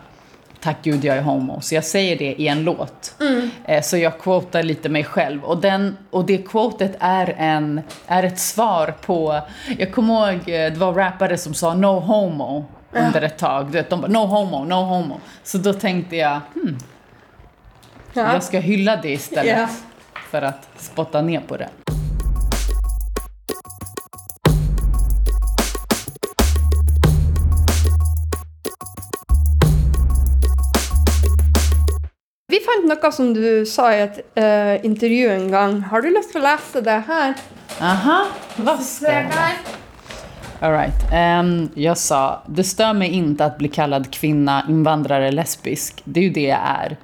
Tack 0.61 0.77
Gud 0.83 1.05
jag 1.05 1.17
är 1.17 1.23
homo. 1.23 1.61
Så 1.61 1.75
jag 1.75 1.85
säger 1.85 2.19
det 2.19 2.35
i 2.41 2.49
en 2.49 2.65
låt. 2.65 3.15
Mm. 3.21 3.51
Eh, 3.65 3.83
Så 3.83 3.97
jag 3.97 4.19
quotar 4.19 4.63
lite 4.63 4.89
mig 4.89 5.05
själv. 5.05 5.45
Och, 5.45 5.59
den, 5.61 5.97
och 6.11 6.25
det 6.25 6.39
quotet 6.39 6.97
är, 7.01 7.35
en, 7.39 7.81
är 8.07 8.23
ett 8.23 8.39
svar 8.39 8.95
på... 9.07 9.41
Jag 9.79 9.93
kommer 9.93 10.33
ihåg, 10.33 10.49
eh, 10.49 10.73
det 10.73 10.77
var 10.77 10.93
rappare 10.93 11.39
som 11.39 11.55
sa 11.55 11.75
no 11.75 11.87
homo 12.01 12.65
under 12.93 13.23
ett 13.23 13.39
tag. 13.39 13.67
Du 13.67 13.73
vet, 13.73 13.91
de 13.91 14.01
bara 14.01 14.09
no 14.13 14.19
homo, 14.27 14.65
no 14.65 14.75
homo. 14.75 15.21
Så 15.45 15.59
då 15.59 15.73
tänkte 15.73 16.17
jag, 16.17 16.41
hmm, 16.55 16.79
Ja. 18.13 18.33
jag 18.33 18.43
ska 18.43 18.59
hylla 18.59 18.97
det 18.97 19.11
istället. 19.13 19.59
Ja. 19.59 19.69
För 20.31 20.43
att 20.43 20.69
spotta 20.77 21.23
ner 21.23 21.41
på 21.41 21.57
det. 21.57 21.69
Vi 32.51 32.59
fant 32.65 32.89
noe 32.89 33.11
som 33.15 33.29
du 33.35 33.67
sa 33.67 33.93
i 33.95 34.01
et 34.03 34.17
eh, 34.35 34.85
intervju 34.87 35.29
en 35.31 35.51
gang. 35.53 35.77
Har 35.87 36.03
du 36.03 36.09
lyst 36.11 36.33
til 36.33 36.41
å 36.41 36.49
lese 36.49 36.81
det 36.83 36.97
her? 37.07 37.37
Aha, 37.79 38.17
vad 38.57 38.81
jag 39.03 39.29
der. 39.31 39.61
All 40.61 40.73
right. 40.73 41.13
Ehm, 41.13 41.69
jag 41.75 41.99
sa, 41.99 42.43
det 42.47 42.65
stör 42.65 42.93
mig 42.93 43.09
inte 43.09 43.45
att 43.45 43.59
bli 43.59 43.69
kallad 43.69 44.11
kvinna, 44.11 44.67
invandrare, 44.69 45.31
lesbisk. 45.33 46.03
Det 46.05 46.21
är 46.21 46.25
ju 46.25 46.31
det 46.31 46.49
jag 46.49 46.59
är. 46.65 46.97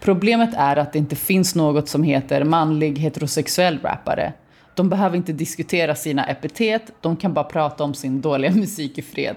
Problemet 0.00 0.50
är 0.56 0.76
att 0.76 0.92
det 0.92 0.98
inte 0.98 1.16
finns 1.16 1.54
något 1.54 1.88
som 1.88 2.02
heter 2.02 2.44
manlig 2.44 2.98
heterosexuell 2.98 3.78
rappare. 3.82 4.32
De 4.74 4.88
behöver 4.88 5.16
inte 5.16 5.32
diskutera 5.32 5.94
sina 5.94 6.24
epitet, 6.26 6.90
de 7.00 7.16
kan 7.16 7.34
bara 7.34 7.44
prata 7.44 7.84
om 7.84 7.94
sin 7.94 8.20
dåliga 8.20 8.50
musik 8.54 8.98
i 8.98 9.02
fred. 9.02 9.36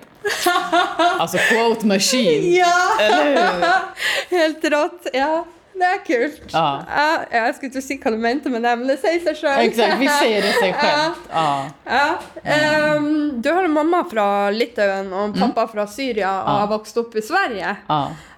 Alltså 1.19 1.37
quote 1.37 1.85
machine. 1.85 2.55
Ja! 2.57 2.97
Eller 3.01 3.25
hur? 3.25 4.37
Helt 4.37 4.65
rått. 4.65 5.07
Ja, 5.13 5.45
det 5.79 5.87
er 5.95 5.99
kult. 6.07 6.41
Ja. 6.53 6.67
Ja, 6.97 7.07
jeg 7.31 7.55
skulle 7.55 7.71
mente 8.17 8.49
med 8.49 8.63
det, 8.63 8.75
men 8.79 8.87
det 8.87 8.99
sier 9.01 9.19
seg 9.23 9.35
sjøl. 9.41 9.59
Exakt, 9.65 9.99
vi 9.99 10.07
säger 10.09 10.41
det 10.41 10.53
sig 10.61 10.73
självt. 10.81 11.17
Ja. 11.33 11.65
Ja. 11.85 12.07
ehm, 12.43 13.41
du 13.41 13.51
har 13.51 13.63
en 13.63 13.71
mamma 13.73 14.03
fra 14.11 14.49
Litauen 14.51 15.13
og 15.13 15.23
en 15.23 15.33
pappa 15.33 15.67
fra 15.67 15.87
Syria 15.87 16.31
og 16.41 16.47
Ja. 16.49 16.57
har 16.63 16.67
vokst 16.67 16.97
opp 16.97 17.15
i 17.15 17.21
Sverige. 17.21 17.75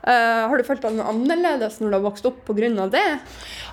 Eh, 0.04 0.47
har 0.49 0.58
du 0.58 0.63
deg 0.88 0.93
noe 0.95 1.06
annerledes 1.12 1.80
når 1.80 1.89
du 1.89 1.95
har 1.97 2.02
vokst 2.06 2.25
opp 2.25 2.45
pga. 2.47 2.88
det? 2.88 3.17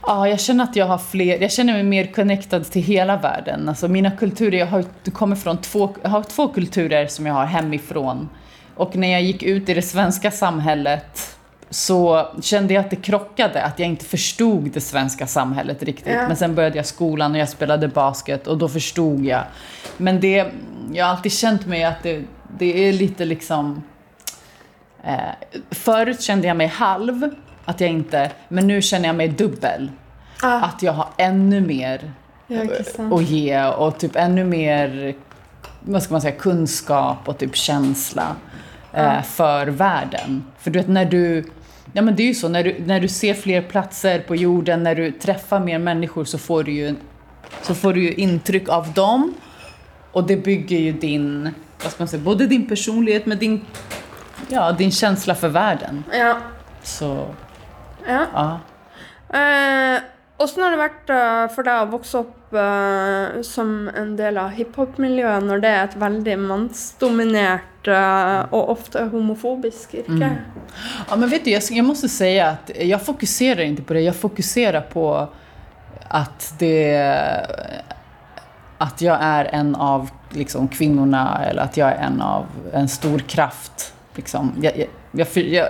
Ja, 0.07 0.29
jag 0.29 0.41
känner 0.41 0.65
att 0.65 0.77
jag 0.77 0.87
har 0.87 0.99
fler, 0.99 1.43
jag 1.43 1.53
känner 1.53 1.73
mig 1.73 1.83
mer 1.83 2.07
connectad 2.13 2.71
till 2.71 2.83
hela 2.83 3.17
världen. 3.17 3.69
Alltså 3.69 3.89
mina 3.89 4.11
kulturer, 4.11 4.59
jag 4.59 4.67
har 4.67 4.85
jag 5.05 5.15
kommer 5.15 5.37
från 5.37 5.61
två, 5.61 5.95
jag 6.03 6.11
har 6.11 6.23
två 6.23 6.49
kulturer 6.49 7.07
som 7.07 7.27
jag 7.27 7.35
har 7.35 7.45
hemifrån. 7.47 8.29
Och 8.77 8.97
när 8.97 9.13
jag 9.13 9.23
gick 9.23 9.43
ut 9.43 9.69
i 9.69 9.75
det 9.75 9.83
svenska 9.83 10.31
samhället 10.31 11.37
så 11.71 12.27
kände 12.41 12.75
jag 12.75 12.85
att 12.85 12.91
det 12.91 12.97
krockade, 12.97 13.63
att 13.63 13.79
jag 13.79 13.89
inte 13.89 14.05
förstod 14.05 14.71
det 14.71 14.81
svenska 14.81 15.27
samhället 15.27 15.83
riktigt. 15.83 16.13
Ja. 16.13 16.29
Men 16.29 16.37
sen 16.37 16.55
började 16.55 16.77
jag 16.77 16.87
skolan 16.87 17.33
och 17.33 17.39
jag 17.39 17.49
spelade 17.49 17.89
basket 17.89 18.47
och 18.47 18.59
då 18.59 18.69
förstod 18.69 19.25
jag. 19.25 19.43
Men 19.97 20.21
det, 20.21 20.47
jag 20.93 21.05
har 21.05 21.13
alltid 21.13 21.33
känt 21.33 21.67
mig 21.67 21.85
att 21.85 22.03
det, 22.03 22.23
det 22.59 22.89
är 22.89 22.93
lite 22.93 23.25
liksom... 23.25 23.83
Eh, 25.05 25.19
förut 25.71 26.23
kände 26.23 26.47
jag 26.47 26.57
mig 26.57 26.67
halv, 26.67 27.31
att 27.65 27.81
jag 27.81 27.91
inte, 27.91 28.31
men 28.49 28.67
nu 28.67 28.83
känner 28.83 29.07
jag 29.07 29.17
mig 29.17 29.29
dubbel. 29.29 29.91
Ah. 30.43 30.61
Att 30.61 30.83
jag 30.83 30.93
har 30.93 31.09
ännu 31.17 31.61
mer 31.61 32.13
Ja, 32.47 32.63
att 33.17 33.23
ge 33.23 33.65
och 33.65 33.99
typ 33.99 34.17
ännu 34.17 34.45
mer, 34.45 35.15
vad 35.81 36.03
ska 36.03 36.15
man 36.15 36.21
säga, 36.21 36.37
kunskap 36.37 37.29
och 37.29 37.39
typ 37.39 37.57
känsla 37.57 38.37
eh, 38.93 39.23
för 39.23 39.67
världen. 39.67 40.45
För 40.59 40.71
du 40.71 40.79
vet 40.79 40.89
när 40.89 41.05
du, 41.05 41.45
ja 41.97 42.03
men 42.03 42.17
det 42.17 42.23
är 42.23 42.27
ju 42.27 42.35
så, 42.35 42.49
när 42.49 42.65
du, 42.65 42.77
när 42.87 43.01
du 43.01 43.09
ser 43.09 43.35
fler 43.35 43.63
platser 43.63 44.21
på 44.21 44.37
jorden, 44.37 44.83
när 44.83 44.95
du 44.95 45.11
träffar 45.13 45.61
mer 45.61 45.79
människor 45.79 46.25
så 46.25 46.39
får 46.39 46.65
du 46.65 46.73
ju, 46.73 46.95
så 47.63 47.75
får 47.75 47.93
du 47.93 48.03
ju 48.03 48.15
intryck 48.15 48.69
av 48.69 48.93
dem. 48.93 49.35
Och 50.13 50.27
det 50.27 50.37
bygger 50.37 50.79
ju 50.79 50.93
din, 50.93 51.55
vad 51.83 51.93
ska 51.93 52.03
man 52.03 52.09
säga, 52.09 52.23
både 52.23 52.47
din 52.47 52.69
personlighet 52.69 53.27
men 53.27 53.39
din, 53.39 53.65
ja, 54.49 54.73
din 54.73 54.91
känsla 54.91 55.35
för 55.35 55.49
världen. 55.49 56.05
Ja. 56.13 56.39
Så, 56.83 57.35
ja. 58.09 58.27
ja. 58.33 58.61
Eh, 59.39 60.01
Åssen 60.39 60.63
har 60.63 60.75
det 60.75 60.81
vært 60.81 61.11
eh, 61.13 61.45
for 61.55 61.65
deg 61.65 61.83
å 61.87 61.93
vokse 61.95 62.19
opp 62.21 62.57
eh, 62.61 63.39
som 63.47 63.87
en 63.89 64.11
del 64.19 64.37
av 64.37 64.53
hiphop-miljøet, 64.53 65.47
når 65.49 65.63
det 65.65 65.71
er 65.73 65.87
et 65.87 65.97
veldig 66.01 66.35
mannsdominert 66.43 67.89
eh, 67.89 68.43
og 68.51 68.75
ofte 68.75 69.07
homofobisk 69.15 69.97
yrke? 70.03 70.29
Mm. 70.29 70.67
Ja, 71.09 71.17
men 71.17 71.33
vet 71.33 71.45
du, 71.45 71.51
jag, 71.51 71.63
jag 71.71 71.85
måste 71.85 72.09
säga 72.09 72.49
att 72.49 72.71
jag 72.77 73.03
fokuserar 73.03 73.61
inte 73.61 73.83
på 73.83 73.95
det. 73.95 74.01
Jag 74.01 74.17
fokuserar 74.17 74.81
på 74.81 75.29
att 76.09 76.55
det... 76.59 77.47
Att 78.79 79.03
jag 79.03 79.19
är 79.21 79.45
en 79.45 79.75
av 79.75 80.11
liksom, 80.31 80.69
kvinnorna 80.69 81.45
eller 81.45 81.63
att 81.63 81.77
jag 81.77 81.89
är 81.89 81.97
en 81.97 82.21
av 82.21 82.47
en 82.73 82.89
stor 82.89 83.19
kraft. 83.19 83.95
Liksom. 84.15 84.53
Jag, 84.63 84.73
jag, 85.11 85.29
jag, 85.35 85.69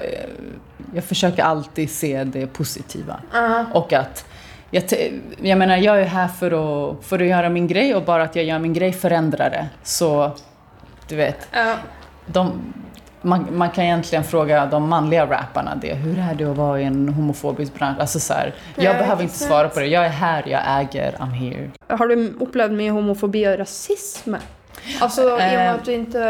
jag, 0.94 1.04
försöker 1.04 1.42
alltid 1.42 1.90
se 1.90 2.24
det 2.24 2.46
positiva. 2.46 3.20
Ja. 3.32 3.64
Och 3.72 3.92
att 3.92 4.26
jag, 4.70 4.82
jag 5.42 5.58
menar, 5.58 5.76
jag 5.76 6.00
är 6.00 6.04
här 6.04 6.28
för 6.28 6.50
att, 6.90 7.04
för 7.04 7.18
att 7.18 7.26
göra 7.26 7.48
min 7.48 7.66
grej 7.66 7.94
och 7.94 8.02
bara 8.02 8.22
att 8.22 8.36
jag 8.36 8.44
gör 8.44 8.58
min 8.58 8.72
grej 8.72 8.92
förändrar 8.92 9.50
det. 9.50 9.66
Så, 9.82 10.30
du 11.08 11.16
vet. 11.16 11.48
Ja. 11.52 11.74
De, 12.26 12.52
man, 13.22 13.46
man 13.52 13.70
kan 13.70 13.84
egentligen 13.84 14.24
fråga 14.24 14.66
de 14.66 14.88
manliga 14.88 15.26
rapparna 15.26 15.74
det. 15.74 15.94
Hur 15.94 16.18
är 16.18 16.34
det 16.34 16.44
att 16.44 16.56
vara 16.56 16.80
i 16.80 16.84
en 16.84 17.08
homofobisk 17.08 17.74
bransch? 17.74 18.00
Alltså 18.00 18.20
så 18.20 18.34
här, 18.34 18.54
jag 18.74 18.84
Ja, 18.84 18.98
behöver 18.98 19.22
inte 19.22 19.38
svara 19.38 19.68
på 19.68 19.80
det. 19.80 19.86
Jag 19.86 20.04
är 20.04 20.08
här, 20.08 20.42
jag 20.46 20.60
äger, 20.80 21.12
I'm 21.12 21.30
here. 21.30 21.70
Har 21.88 22.06
du 22.08 22.34
opplevd 22.40 22.72
mye 22.72 22.90
homofobi 22.90 23.46
og 23.48 23.58
rasisme? 23.58 24.38
Altså 25.00 25.22
i 25.22 25.30
og 25.32 25.38
med 25.38 25.54
Eh, 25.56 25.74
at 25.74 25.84
du 25.86 25.90
ikke 25.90 26.24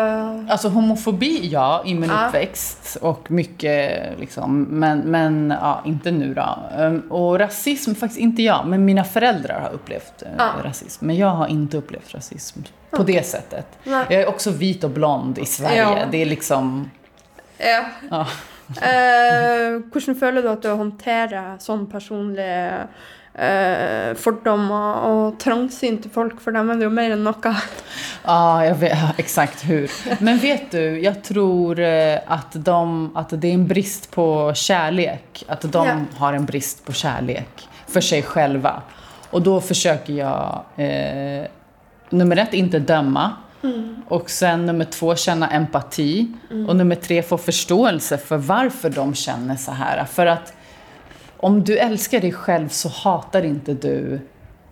Alltså 0.50 0.68
homofobi, 0.68 1.48
ja, 1.52 1.82
i 1.84 1.94
min 1.94 2.10
Ja. 2.10 2.26
uppväxt 2.28 2.96
och 3.02 3.30
mycket 3.30 4.18
liksom, 4.18 4.62
men, 4.62 4.98
men 4.98 5.54
ja, 5.60 5.80
inte 5.84 6.10
nu 6.10 6.34
då. 6.34 6.58
Ehm, 6.78 7.02
Och 7.10 7.38
rasism 7.38 7.94
faktiskt 7.94 8.20
inte 8.20 8.42
jag, 8.42 8.66
men 8.66 8.84
mina 8.84 9.04
föräldrar 9.04 9.60
har 9.60 9.70
upplevt 9.70 10.22
Ja. 10.38 10.50
rasism. 10.64 11.06
Men 11.06 11.16
jag 11.16 11.28
har 11.30 11.46
inte 11.46 11.76
upplevt 11.76 12.14
rasism 12.14 12.60
på 12.90 13.02
Okej. 13.02 13.14
det 13.14 13.22
sättet. 13.26 13.66
Nej. 13.84 14.04
Jag 14.10 14.20
är 14.22 14.28
också 14.28 14.50
vit 14.50 14.84
och 14.84 14.90
blond 14.90 15.38
i 15.38 15.46
Sverige. 15.46 15.76
Ja. 15.82 15.98
Det 16.10 16.22
är 16.22 16.26
liksom, 16.26 16.90
Ja. 17.58 17.84
ja. 18.10 18.26
Eh, 18.82 19.80
hvordan 19.92 20.16
føler 20.20 20.42
du 20.42 20.48
at 20.48 20.62
du 20.62 20.68
håndterer 20.70 21.56
sånn 21.58 21.86
personlige 21.86 22.86
eh, 23.38 24.14
fordommer 24.16 25.04
og 25.08 25.38
trangsynt 25.42 26.02
til 26.02 26.10
folk? 26.14 26.40
For 26.40 26.56
dem 26.56 26.70
er 26.72 26.80
det 26.80 26.88
jo 26.88 26.90
mer 26.90 27.14
enn 27.16 27.24
noe. 27.26 27.52
Ja, 28.26 28.64
jag 28.64 28.74
vet, 28.74 29.18
exakt 29.18 29.64
hur. 29.68 29.90
Men 30.18 30.38
vet 30.38 30.70
du, 30.70 31.00
jag 31.00 31.22
tror 31.24 31.78
eh, 31.78 32.18
att, 32.26 32.52
de, 32.52 33.12
att 33.16 33.30
det 33.40 33.48
är 33.48 33.54
en 33.54 33.66
brist 33.66 34.10
på 34.10 34.52
kärlek. 34.54 35.44
Att 35.48 35.60
de 35.72 35.86
Ja. 35.86 36.00
har 36.18 36.32
en 36.32 36.44
brist 36.44 36.84
på 36.84 36.92
kärlek 36.92 37.68
för 37.86 38.00
sig 38.00 38.22
själva. 38.22 38.82
Och 39.30 39.42
då 39.42 39.60
försöker 39.60 40.12
jag, 40.12 40.62
eh, 40.76 41.46
nummer 42.10 42.36
ett, 42.36 42.54
inte 42.54 42.78
döma. 42.78 43.30
Mm. 43.62 44.02
Och 44.08 44.30
sen 44.30 44.66
nummer 44.66 44.84
två, 44.84 45.16
känna 45.16 45.50
empati. 45.50 46.32
Mm. 46.50 46.68
Och 46.68 46.76
nummer 46.76 46.94
tre, 46.96 47.22
få 47.22 47.38
förståelse 47.38 48.18
för 48.18 48.36
varför 48.36 48.90
de 48.90 49.14
känner 49.14 49.56
så 49.56 49.72
här. 49.72 50.04
För 50.04 50.26
att 50.26 50.52
om 51.36 51.64
du 51.64 51.78
älskar 51.78 52.20
dig 52.20 52.32
själv 52.32 52.68
så 52.68 52.88
hatar 52.88 53.42
inte 53.44 53.74
du 53.74 54.20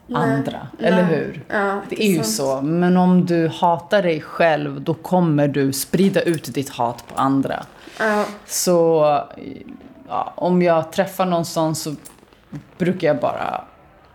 Nej. 0.06 0.22
andra. 0.22 0.66
Eller 0.78 1.02
Nej. 1.02 1.14
hur? 1.14 1.44
Ja, 1.48 1.80
Det 1.88 2.02
är 2.04 2.08
ju 2.08 2.14
sant. 2.14 2.26
så. 2.28 2.60
Men 2.62 2.96
om 2.96 3.26
du 3.26 3.48
hatar 3.48 4.02
dig 4.02 4.20
själv, 4.20 4.80
då 4.80 4.94
kommer 4.94 5.48
du 5.48 5.72
sprida 5.72 6.20
ut 6.22 6.54
ditt 6.54 6.70
hat 6.70 7.04
på 7.08 7.20
andra. 7.20 7.62
Ja. 7.98 8.24
Så 8.46 9.04
ja, 10.08 10.32
om 10.36 10.62
jag 10.62 10.92
träffar 10.92 11.26
någon 11.26 11.44
sån 11.44 11.74
så 11.74 11.94
brukar 12.78 13.08
jag 13.08 13.20
bara 13.20 13.64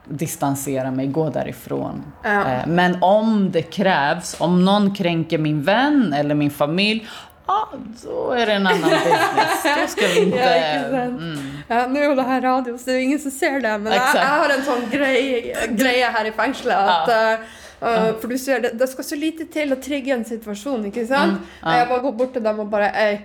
distansera 0.05 0.91
mig, 0.91 1.07
gå 1.07 1.29
därifrån. 1.29 2.03
Eh, 2.25 2.67
Men 2.67 2.97
om 3.03 3.51
det 3.51 3.61
krävs, 3.61 4.35
om 4.39 4.65
någon 4.65 4.95
kränker 4.95 5.37
min 5.37 5.61
vän 5.63 6.13
eller 6.13 6.35
min 6.35 6.51
familj, 6.51 7.07
ja, 7.49 7.69
då 8.03 8.31
är 8.31 8.45
det 8.45 8.53
en 8.53 8.67
annan 8.67 8.81
business. 8.89 9.63
Då 9.81 9.87
ska 9.87 10.07
vi 10.07 10.19
inte... 10.23 10.37
Ja? 10.37 11.01
Mm. 11.01 11.37
Ja, 11.67 11.79
er 11.85 12.03
jo 12.05 12.15
det 12.15 12.23
her 12.27 12.41
radio, 12.41 12.77
så 12.77 12.85
det 12.85 12.93
jo 12.99 12.99
ingen 13.07 13.19
som 13.19 13.31
ser 13.31 13.59
det, 13.59 13.77
men 13.77 13.93
Exakt. 13.93 14.15
jeg 14.19 14.27
har 14.41 14.53
en 14.55 14.63
sånn 14.65 14.85
greie, 14.91 15.65
greie 15.77 16.11
her 16.15 16.29
i 16.29 16.31
fengselet 16.31 16.93
at 16.93 17.11
eh, 17.15 17.49
eh, 17.89 18.07
For 18.21 18.27
du 18.31 18.37
ser, 18.37 18.61
det, 18.63 18.71
det 18.79 18.87
skal 18.89 19.03
så 19.07 19.17
lite 19.19 19.45
til 19.53 19.73
å 19.73 19.79
trigge 19.81 20.13
en 20.15 20.25
situasjon, 20.25 20.85
ikke 20.91 21.05
sant? 21.09 21.37
Mm, 21.41 21.59
ja. 21.63 21.75
Jeg 21.81 21.89
bare 21.91 22.05
går 22.07 22.15
bort 22.21 22.33
til 22.37 22.45
dem 22.45 22.63
og 22.65 22.71
bare 22.73 22.89
Ei, 23.05 23.19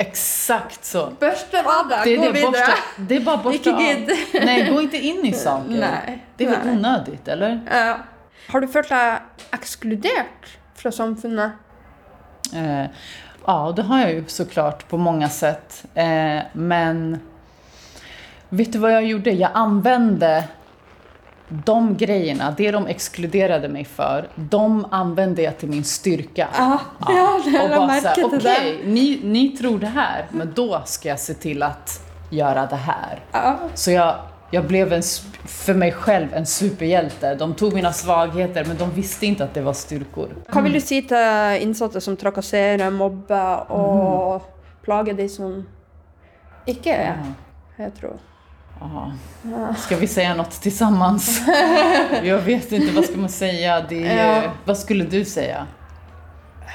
Exakt 0.00 0.84
så. 0.84 1.10
børste 1.20 1.60
av 1.60 1.88
Det 1.88 2.14
är 2.14 2.16
gå 2.16 2.24
det, 2.24 2.32
videre. 2.32 2.50
borsta, 2.50 2.72
det 2.96 3.16
är 3.16 3.20
bara 3.20 3.36
borsta 3.36 3.70
av. 3.70 3.82
Nej, 4.44 4.70
gå 4.72 4.80
inte 4.80 4.96
in 4.96 5.26
i 5.26 5.32
saker. 5.32 5.70
Nej, 5.70 6.24
det 6.36 6.44
är 6.44 6.48
väl 6.50 6.58
nej. 6.64 6.76
onödigt, 6.76 7.28
eller? 7.28 7.60
Ja. 7.70 7.98
Har 8.48 8.60
du 8.60 8.68
følt 8.68 8.88
deg 8.88 9.52
ekskludert 9.52 10.54
fra 10.74 10.92
samfunnet? 10.92 11.52
Eh, 12.54 12.86
ja, 13.46 13.72
det 13.76 13.82
har 13.82 14.00
jag 14.00 14.12
ju 14.12 14.24
såklart 14.26 14.88
på 14.88 14.96
många 14.96 15.28
sätt. 15.28 15.84
Eh, 15.94 16.38
men 16.52 17.20
vet 18.48 18.72
du 18.72 18.78
vad 18.78 18.92
jag 18.92 19.04
gjorde? 19.04 19.30
Jag 19.30 19.50
använde 19.54 20.44
de 21.48 21.96
grejerna, 21.96 22.54
det 22.56 22.70
de 22.70 22.86
exkluderade 22.86 23.68
mig 23.68 23.84
för, 23.84 24.28
de 24.34 24.86
använde 24.90 25.42
jag 25.42 25.58
till 25.58 25.68
min 25.68 25.84
styrka. 25.84 26.48
Ja, 26.56 26.80
ja, 27.08 27.40
det 27.44 27.68
bara 27.68 27.86
merke 27.86 28.00
så 28.00 28.08
här, 28.08 28.14
til 28.14 28.24
okej, 28.24 28.80
ni, 28.84 29.20
ni 29.24 29.48
tror 29.48 29.78
det 29.78 29.86
här, 29.86 30.26
men 30.30 30.52
då 30.54 30.82
ska 30.84 31.08
jag 31.08 31.20
se 31.20 31.34
till 31.34 31.62
att 31.62 32.00
göra 32.30 32.66
det 32.66 32.76
här. 32.76 33.20
Ja. 33.32 33.58
Så 33.74 33.90
jag, 33.90 34.14
jag 34.50 34.64
blev 34.66 34.92
en, 34.92 35.02
för 35.44 35.74
mig 35.74 35.92
själv 35.92 36.34
en 36.34 36.46
superhjälte. 36.46 37.34
De 37.34 37.54
tog 37.54 37.72
mina 37.74 37.92
svagheter, 37.92 38.64
men 38.64 38.76
de 38.76 38.90
visste 38.90 39.26
inte 39.26 39.44
att 39.44 39.54
det 39.54 39.60
var 39.60 39.72
styrkor. 39.72 40.28
Hva 40.50 40.62
vil 40.62 40.72
du 40.72 40.80
si 40.80 41.02
til 41.02 41.62
innsatte 41.62 42.00
som 42.00 42.16
trakasserer, 42.16 42.90
mobber 42.90 43.70
og 43.70 44.42
plager 44.82 45.14
de 45.14 45.28
som 45.28 45.60
ikke 46.66 46.90
er 46.90 47.22
hetero? 47.78 48.16
Ja. 48.80 49.12
Ja. 49.42 49.74
Ska 49.74 49.96
vi 49.96 50.06
säga 50.06 50.34
något 50.34 50.50
tillsammans? 50.62 51.42
Jag 52.22 52.38
vet 52.38 52.72
inte, 52.72 52.92
vad 52.94 53.04
ska 53.04 53.16
man 53.16 53.28
säga? 53.28 53.84
Det 53.88 54.06
är, 54.08 54.42
Ja. 54.42 54.52
Vad 54.64 54.78
skulle 54.78 55.04
du 55.04 55.24
säga? 55.24 55.66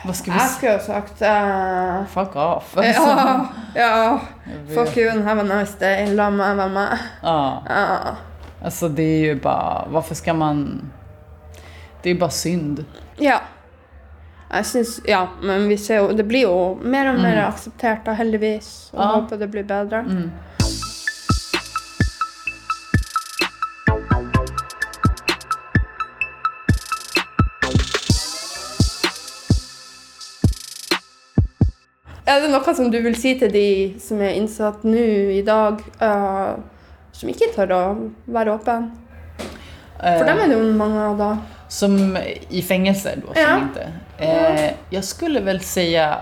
Vad 0.06 0.16
ska 0.16 0.32
vi 0.32 0.40
säga? 0.40 0.50
skulle 0.50 0.74
jo 0.74 0.80
sagt 0.80 1.22
eh, 1.22 2.06
Fuck 2.06 2.36
off. 2.36 2.74
Ja, 2.76 3.46
ja. 3.76 4.20
Jag 4.68 4.76
Fuck 4.88 4.98
you 4.98 5.12
and 5.12 5.24
have 5.24 5.42
a 5.42 5.60
nice 5.60 5.74
day. 5.80 6.14
La 6.16 6.30
meg 6.30 6.58
være 6.58 6.70
med. 6.70 6.98
Ja. 7.24 7.64
Ja. 7.70 8.16
Alltså 8.64 8.90
det 8.90 9.04
är 9.04 9.20
ju 9.26 9.36
bara, 9.42 9.86
varför 9.90 10.16
ska 10.16 10.34
man... 10.34 10.92
Det 12.02 12.10
är 12.10 12.14
ju 12.14 12.20
bara 12.20 12.30
synd. 12.30 12.86
ja. 13.18 13.40
Jeg 14.54 14.66
syns 14.66 15.00
Ja, 15.06 15.28
men 15.42 15.68
vi 15.68 15.78
ser 15.78 16.14
Det 16.14 16.24
blir 16.24 16.42
jo 16.42 16.80
mer 16.84 17.10
og 17.10 17.16
mer 17.20 17.34
Mm. 17.38 17.48
akseptert, 17.50 18.06
da, 18.06 18.12
heldigvis. 18.14 18.90
Og 18.94 19.00
Ja. 19.02 19.06
håper 19.08 19.38
det 19.38 19.48
blir 19.48 19.64
bedre. 19.64 20.00
Mm. 20.00 20.32
Er 32.26 32.42
det 32.42 32.50
noe 32.50 32.74
som 32.76 32.92
du 32.92 32.98
vil 33.06 33.16
si 33.16 33.36
til 33.40 33.52
de 33.54 33.66
som 34.02 34.22
er 34.22 34.34
innsatt 34.40 34.84
nå 34.84 35.04
i 35.36 35.42
dag, 35.46 35.82
eh, 36.02 36.54
som 37.14 37.30
ikke 37.30 37.52
tør 37.56 37.74
å 37.76 37.82
være 38.26 38.56
åpen? 38.56 38.92
For 40.00 40.26
dem 40.26 40.40
är 40.40 40.48
det 40.48 40.56
ju 40.56 40.74
många 40.74 41.10
av 41.10 41.18
då. 41.18 41.38
Som 41.68 42.18
i 42.50 42.62
fängelse 42.62 43.16
då, 43.16 43.34
som 43.34 43.42
Ja. 43.42 43.58
inte. 43.58 43.92
Eh, 44.18 44.72
jag 44.90 45.04
skulle 45.04 45.40
väl 45.40 45.60
säga... 45.60 46.18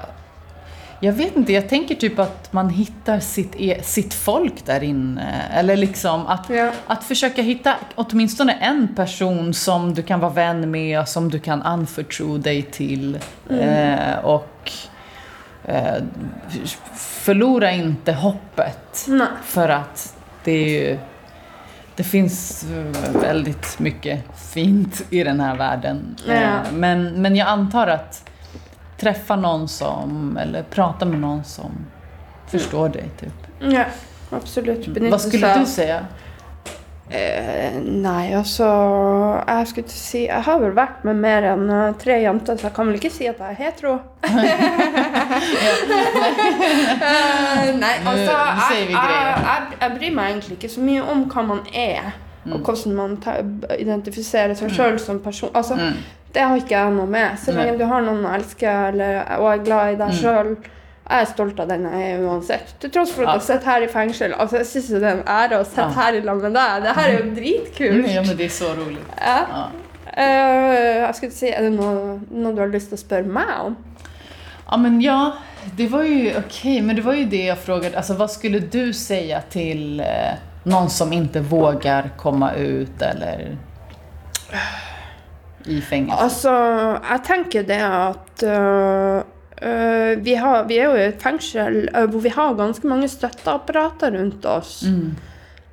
Jag 1.00 1.14
vet 1.14 1.36
inte, 1.36 1.54
jag 1.54 1.70
tänker 1.70 1.96
typ 1.96 2.20
att 2.20 2.54
man 2.54 2.70
hittar 2.70 3.20
sitt, 3.20 3.56
e- 3.56 3.80
sitt 3.84 4.14
folk 4.14 4.66
där 4.66 4.84
inne. 4.84 5.42
Eller 5.54 5.78
liksom 5.78 6.28
att, 6.28 6.52
att 6.88 7.04
försöka 7.04 7.42
hitta 7.42 7.76
åtminstone 7.96 8.54
en 8.54 8.88
person 8.96 9.54
som 9.54 9.94
du 9.94 10.02
kan 10.02 10.20
vara 10.20 10.32
vän 10.32 10.72
med 10.72 11.08
som 11.08 11.30
du 11.30 11.40
kan 11.40 11.62
anförtro 11.62 12.38
dig 12.38 12.62
till. 12.62 13.20
Mm. 13.50 13.60
Eh, 14.00 14.18
och 14.26 14.72
eh, 15.66 16.04
förlora 16.96 17.72
inte 17.72 18.14
hoppet. 18.14 19.06
Nej. 19.08 19.28
För 19.44 19.70
att 19.70 20.16
det 20.44 20.52
är 20.52 20.70
ju... 20.90 20.98
Det 21.96 22.04
finns 22.04 22.64
eh, 22.72 23.22
väldigt 23.22 23.80
mycket 23.80 24.22
fint 24.54 25.06
i 25.10 25.24
den 25.24 25.40
här 25.40 25.56
världen. 25.56 26.16
Ja. 26.28 26.34
Eh, 26.34 26.52
Men, 26.74 27.22
men 27.22 27.36
jag 27.36 27.48
antar 27.48 27.88
att 27.88 28.30
träffa 28.98 29.36
någon 29.36 29.68
som, 29.68 30.38
eller 30.38 30.64
prata 30.64 31.06
med 31.06 31.20
någon 31.20 31.44
som 31.44 31.72
förstår 32.48 32.90
dig 32.90 33.10
typ. 33.20 33.34
Ja, 33.60 33.84
absolutt. 34.30 34.88
Benytte 34.88 35.12
Vad 35.12 35.22
skulle 35.22 35.48
seg- 35.48 35.60
du 35.60 35.66
säga? 35.66 36.06
Eh, 37.10 37.74
nei, 37.84 38.34
altså 38.34 38.64
Jeg 39.48 39.68
skulle 39.68 39.84
ikke 39.86 39.98
si 40.00 40.22
Jeg 40.26 40.42
har 40.46 40.60
vel 40.64 40.72
vært 40.74 41.04
med 41.04 41.16
mer 41.20 41.44
eh, 41.52 41.92
tre 42.00 42.16
jenter, 42.24 42.58
så 42.58 42.70
jeg 42.70 42.74
kan 42.78 42.88
vel 42.88 42.96
ikke 42.96 43.12
si 43.14 43.28
at 43.28 43.40
jeg 43.44 43.50
er 43.52 43.60
hetero. 43.60 44.00
Nei, 47.80 47.94
altså 48.06 48.34
jeg, 48.72 48.90
jeg, 48.90 49.62
jeg, 49.82 49.92
bryr 49.98 50.12
meg 50.16 50.30
egentlig 50.32 50.58
ikke 50.58 50.70
så 50.74 50.82
mye 50.84 51.02
om 51.14 51.24
hva 51.32 51.44
man 51.48 51.62
er, 51.74 52.12
og 52.52 52.60
hvordan 52.60 52.96
man 52.98 53.18
identifiserer 53.80 54.54
seg 54.60 54.70
Mm. 54.70 54.76
sjøl 54.76 55.00
som 55.00 55.20
person. 55.20 55.50
Altså, 55.56 55.76
Mm. 55.76 55.94
Det 56.34 56.42
har 56.42 56.56
ikke 56.56 56.70
jeg 56.80 56.92
noe 56.94 57.06
med. 57.06 57.30
Så 57.46 57.52
lenge 57.54 57.78
du 57.78 57.86
har 57.86 58.02
noen 58.02 58.24
å 58.26 58.32
elske 58.34 58.66
eller, 58.88 59.20
og 59.38 59.52
er 59.54 59.58
glad 59.64 59.92
i 59.94 59.96
deg 60.00 60.08
Mm. 60.08 60.16
sjøl. 60.22 60.56
Jeg 61.10 61.22
er 61.22 61.26
stolt 61.26 61.60
av 61.60 61.68
den 61.70 61.84
jeg 61.84 62.12
er 62.14 62.20
uansett. 62.26 62.74
Til 62.80 62.90
tross 62.90 63.12
for 63.12 63.24
at 63.28 63.34
jeg 63.36 63.42
sitter 63.42 63.66
her 63.72 63.82
i 63.84 63.88
fengsel. 63.88 64.34
Altså, 64.40 64.58
jeg 64.58 64.66
syns 64.66 64.88
det 64.88 65.04
er 65.04 65.12
en 65.12 65.24
ære 65.28 65.60
å 65.60 65.66
sitte 65.66 65.92
her 65.94 66.14
i 66.14 66.22
lag 66.22 66.42
med 66.42 66.54
deg. 66.54 66.82
Det 66.84 66.96
her 66.96 67.10
er 67.10 67.18
jo 67.20 67.36
dritkult. 67.36 68.08
Ja, 68.14 68.22
men 68.22 68.38
det 68.38 68.46
är 68.46 68.50
så 68.50 68.74
roligt. 68.74 69.08
Ja. 69.22 69.38
Ja. 69.52 69.68
Eh, 70.18 71.06
jeg 71.06 71.16
skulle 71.16 71.32
si, 71.32 71.48
Er 71.50 71.62
det 71.62 71.72
noe, 71.74 72.20
noe 72.32 72.54
du 72.56 72.60
har 72.62 72.68
lyst 72.68 72.90
til 72.90 72.98
å 72.98 73.02
spørre 73.02 73.26
meg 73.26 73.54
om? 73.66 73.78
Ja 74.74 74.78
men 74.78 75.02
ja, 75.02 75.34
det 75.78 75.88
var 75.88 76.04
ju 76.04 76.38
okej, 76.38 76.82
men 76.82 76.96
det 76.96 77.02
var 77.02 77.14
ju 77.14 77.26
det 77.26 77.46
jag 77.46 77.58
frågade. 77.58 77.98
Alltså 77.98 78.14
vad 78.14 78.32
skulle 78.32 78.60
du 78.60 78.94
säga 78.94 79.42
till 79.42 80.00
eh, 80.00 80.06
någon 80.64 80.90
som 80.90 81.14
inte 81.14 81.40
vågar 81.40 82.10
komma 82.18 82.54
ut 82.54 83.02
eller 83.02 83.58
i 85.66 85.82
fängelse? 85.82 86.24
Altså, 86.24 86.54
jeg 87.10 87.24
tenker 87.24 87.64
det 87.64 87.84
at 87.84 88.44
øh, 88.44 89.22
øh, 89.62 90.26
vi, 90.26 90.36
har, 90.36 90.64
vi 90.64 90.80
er 90.80 90.90
jo 90.90 90.98
i 90.98 91.06
et 91.12 91.22
fengsel 91.22 91.90
øh, 91.94 92.10
hvor 92.10 92.20
vi 92.26 92.34
har 92.34 92.58
ganske 92.58 92.88
mange 92.88 93.08
støtteapparater 93.08 94.18
rundt 94.18 94.46
oss. 94.46 94.84
Mm. 94.90 95.16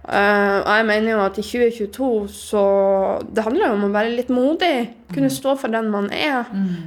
Eh, 0.09 0.57
og 0.65 0.71
jeg 0.79 0.87
mener 0.89 1.11
jo 1.13 1.19
at 1.27 1.37
i 1.39 1.43
2022 1.45 2.29
så 2.33 2.61
Det 3.37 3.43
handler 3.45 3.67
jo 3.67 3.73
om 3.75 3.85
å 3.85 3.93
være 3.93 4.15
litt 4.17 4.31
modig. 4.33 4.89
Kunne 5.13 5.29
stå 5.31 5.57
for 5.61 5.69
den 5.69 5.91
man 5.93 6.09
er. 6.11 6.47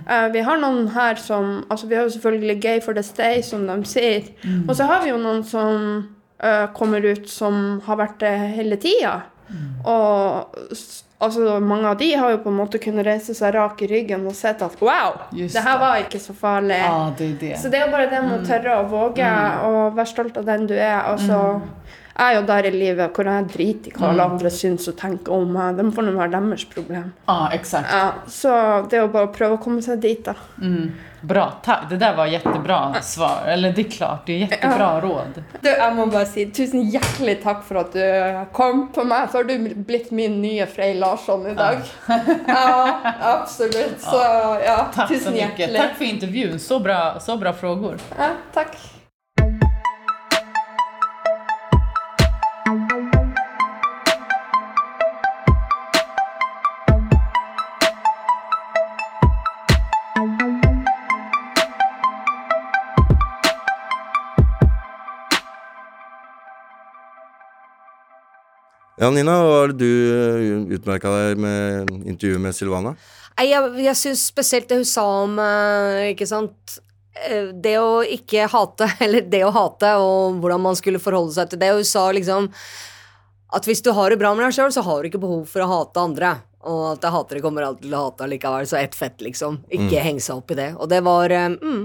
Eh, 0.10 0.28
vi 0.34 0.41
har 0.41 0.58
noen 0.58 0.88
her 0.95 1.15
som 1.21 1.63
altså 1.69 1.88
Vi 1.88 1.95
har 1.95 2.04
jo 2.08 2.15
selvfølgelig 2.17 2.60
Gay 2.62 2.80
for 2.82 2.93
the 2.93 3.04
Stay, 3.04 3.41
som 3.41 3.67
de 3.67 3.78
sier. 3.86 4.23
Mm. 4.43 4.65
Og 4.67 4.76
så 4.76 4.84
har 4.89 5.04
vi 5.04 5.10
jo 5.13 5.17
noen 5.21 5.43
som 5.45 6.08
eh, 6.41 6.67
kommer 6.73 7.06
ut 7.06 7.30
som 7.30 7.82
har 7.86 7.95
vært 8.02 8.17
det 8.19 8.34
hele 8.58 8.76
tida. 8.78 9.21
Og 9.86 10.56
s- 10.71 11.04
altså, 11.21 11.60
mange 11.62 11.86
av 11.88 11.97
de 11.99 12.12
har 12.15 12.32
jo 12.32 12.38
på 12.38 12.49
en 12.49 12.58
måte 12.58 12.80
kunnet 12.82 13.06
reise 13.06 13.34
seg 13.38 13.54
rak 13.54 13.82
i 13.82 13.88
ryggen 13.88 14.26
og 14.26 14.34
sett 14.36 14.62
at 14.65 14.80
wow, 14.82 15.19
Just 15.32 15.54
det 15.56 15.62
her 15.63 15.78
var 15.80 15.97
ikke 16.02 16.19
så 16.19 16.34
farlig. 16.34 16.80
Ja, 16.80 17.12
det 17.17 17.26
är 17.26 17.36
det. 17.39 17.58
Så 17.62 17.69
det 17.69 17.80
er 17.82 17.91
bare 17.91 18.10
det 18.10 18.21
med 18.23 18.41
å 18.41 18.45
tørre 18.47 18.80
å 18.82 18.88
våge 18.89 19.30
og 19.67 19.95
være 19.95 20.08
stolt 20.08 20.38
av 20.38 20.45
den 20.45 20.65
du 20.67 20.73
er. 20.73 21.04
Altså, 21.06 21.62
Jeg 21.62 22.02
er 22.19 22.36
jo 22.36 22.41
der 22.45 22.67
i 22.69 22.71
livet 22.73 23.15
hvor 23.15 23.26
jeg 23.26 23.47
driter 23.49 23.89
i 23.89 23.95
hva 23.97 24.10
alle 24.12 24.28
andre 24.34 24.49
syns 24.54 24.86
og 24.91 24.97
tenker 24.99 25.34
om 25.34 25.47
meg. 25.56 25.78
De 25.80 25.88
får 25.95 26.06
nå 26.06 26.12
være 26.17 26.36
deres 26.36 26.65
problem. 26.69 27.08
Ja, 27.28 27.39
exakt. 27.56 27.89
Ja, 27.89 28.12
så 28.30 28.54
det 28.89 28.99
er 28.99 29.08
jo 29.08 29.13
bare 29.15 29.32
å 29.32 29.34
prøve 29.34 29.58
å 29.58 29.63
komme 29.63 29.82
seg 29.82 30.02
dit, 30.04 30.21
da. 30.26 30.36
Mm. 30.62 30.91
Bra, 31.23 31.45
tack. 31.63 31.89
Det 31.89 31.97
där 31.97 32.15
var 32.15 32.26
jättebra 32.28 33.02
svar. 33.02 33.43
Eller 33.47 33.71
det 33.71 33.82
är 33.82 33.89
klart, 33.91 34.26
det 34.26 34.34
är 34.34 34.38
jättebra 34.38 35.02
råd. 35.02 35.43
Du, 35.62 35.69
jeg 35.69 35.95
må 35.95 36.06
bare 36.12 36.26
si 36.28 36.45
tusen 36.52 36.84
hjertelig 36.91 37.38
takk 37.43 37.62
for 37.63 37.80
at 37.80 37.93
du 37.95 38.45
kom 38.54 38.89
på 38.93 39.06
meg. 39.08 39.30
Så 39.32 39.38
har 39.39 39.47
du 39.47 39.69
blitt 39.88 40.12
min 40.12 40.41
nye 40.41 40.67
Frey 40.67 40.93
Larsson 40.99 41.47
i 41.47 41.54
dag. 41.56 41.80
Ja, 42.47 42.99
absolutt. 43.39 44.02
Så 44.04 44.19
ja, 44.65 44.78
Tack 44.93 45.08
så 45.08 45.13
tusen 45.13 45.34
mycket. 45.34 45.60
hjertelig. 45.60 45.80
Tack 45.80 45.95
för 45.97 46.06
intervjun. 46.06 46.60
Så 46.60 46.80
bra, 46.80 47.19
så 47.19 47.38
bra 47.38 47.54
frågor. 47.54 47.97
Ja, 48.17 48.30
takk. 48.54 48.76
Ja, 69.03 69.09
Nina, 69.11 69.33
det 69.67 69.83
du 69.83 70.71
utmerka 70.71 71.11
deg 71.11 71.41
med 71.43 71.89
intervjuet 72.07 72.39
med 72.39 72.55
Silvana? 72.55 72.93
Nei, 73.35 73.49
jeg, 73.49 73.71
jeg 73.83 73.99
syns 73.99 74.21
spesielt 74.29 74.69
det 74.69 74.77
hun 74.79 74.87
sa 74.87 75.03
om 75.25 75.33
eh, 75.41 76.11
Ikke 76.13 76.27
sant 76.29 76.77
eh, 77.17 77.49
Det 77.51 77.73
å 77.81 78.03
ikke 78.05 78.45
hate, 78.53 78.87
eller 79.03 79.25
det 79.27 79.41
å 79.43 79.51
hate, 79.51 79.89
og 79.99 80.37
hvordan 80.39 80.63
man 80.69 80.77
skulle 80.79 81.01
forholde 81.03 81.35
seg 81.35 81.51
til 81.51 81.59
det. 81.65 81.73
Hun 81.75 81.87
sa 81.89 82.05
liksom 82.15 82.47
at 83.53 83.67
hvis 83.69 83.83
du 83.85 83.91
har 83.93 84.09
det 84.09 84.17
bra 84.21 84.31
med 84.33 84.47
deg 84.47 84.55
sjøl, 84.55 84.71
så 84.73 84.81
har 84.87 85.01
du 85.03 85.11
ikke 85.11 85.21
behov 85.21 85.43
for 85.51 85.61
å 85.65 85.67
hate 85.69 86.01
andre. 86.01 86.31
Og 86.65 86.85
at 86.93 87.03
hatere 87.11 87.41
kommer 87.43 87.67
alltid 87.67 87.89
til 87.89 87.97
å 87.99 88.05
hate 88.07 88.23
allikevel, 88.25 88.65
så 88.65 88.79
ett 88.79 88.95
fett, 88.97 89.19
liksom. 89.21 89.59
Ikke 89.67 89.91
Mm. 89.99 90.05
henge 90.07 90.23
seg 90.25 90.39
opp 90.39 90.55
i 90.55 90.57
det. 90.57 90.69
Og 90.79 90.87
det 90.89 91.03
var 91.05 91.29
eh, 91.29 91.49
mm, 91.59 91.83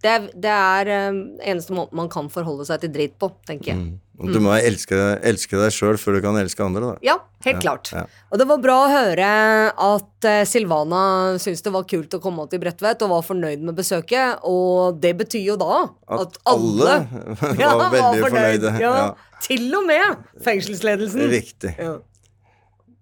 Det, 0.00 0.08
er- 0.10 0.30
det 0.32 0.50
er 0.56 0.88
eh, 0.88 1.16
eneste 1.52 1.74
måten 1.76 1.96
man 1.98 2.08
kan 2.08 2.30
forholde 2.32 2.64
seg 2.68 2.80
til 2.80 2.92
drit 2.94 3.18
på, 3.20 3.28
tenker 3.46 3.74
jeg. 3.74 3.90
Og 4.20 4.28
Du 4.34 4.36
må 4.44 4.52
elske, 4.52 4.96
elske 5.24 5.56
deg 5.56 5.72
sjøl 5.72 5.96
før 5.96 6.18
du 6.18 6.20
kan 6.26 6.36
elske 6.36 6.60
andre, 6.64 6.80
da. 6.90 6.96
Ja, 7.04 7.14
helt 7.44 7.56
Ja, 7.56 7.60
klart. 7.64 7.88
ja. 7.96 8.02
Og 8.28 8.36
det 8.40 8.46
var 8.50 8.58
bra 8.60 8.74
å 8.84 8.90
høre 8.92 9.28
at 9.72 10.26
eh, 10.28 10.42
Silvana 10.44 11.38
syntes 11.40 11.62
det 11.64 11.72
var 11.72 11.86
kult 11.88 12.12
å 12.12 12.20
komme 12.20 12.44
til 12.52 12.60
Bredtvet 12.60 13.00
og 13.06 13.12
var 13.14 13.24
fornøyd 13.24 13.64
med 13.64 13.78
besøket. 13.78 14.42
Og 14.44 14.98
det 15.00 15.14
betyr 15.22 15.46
jo 15.52 15.56
da 15.60 15.78
at, 15.86 16.20
At 16.20 16.36
alle 16.52 16.98
var 17.40 17.56
Ja, 17.60 17.72
veldig 17.96 18.22
fornøyde, 18.26 18.74
Ja. 18.84 18.94
Til 19.40 19.70
og 19.78 19.86
med 19.88 20.20
fengselsledelsen. 20.44 21.24
Riktig. 21.32 21.72
Ja. 21.80 21.96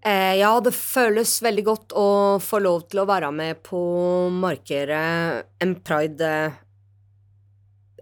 Eh, 0.06 0.37
ja, 0.38 0.52
det 0.62 0.70
føles 0.78 1.32
veldig 1.42 1.64
godt 1.66 1.92
å 1.98 2.06
få 2.38 2.61
lov 2.62 2.84
til 2.92 3.02
å 3.02 3.08
være 3.11 3.32
med 3.34 3.58
på 3.66 3.80
markere 4.30 5.00
en 5.61 5.74
pride 5.82 6.30
eh, 6.46 6.52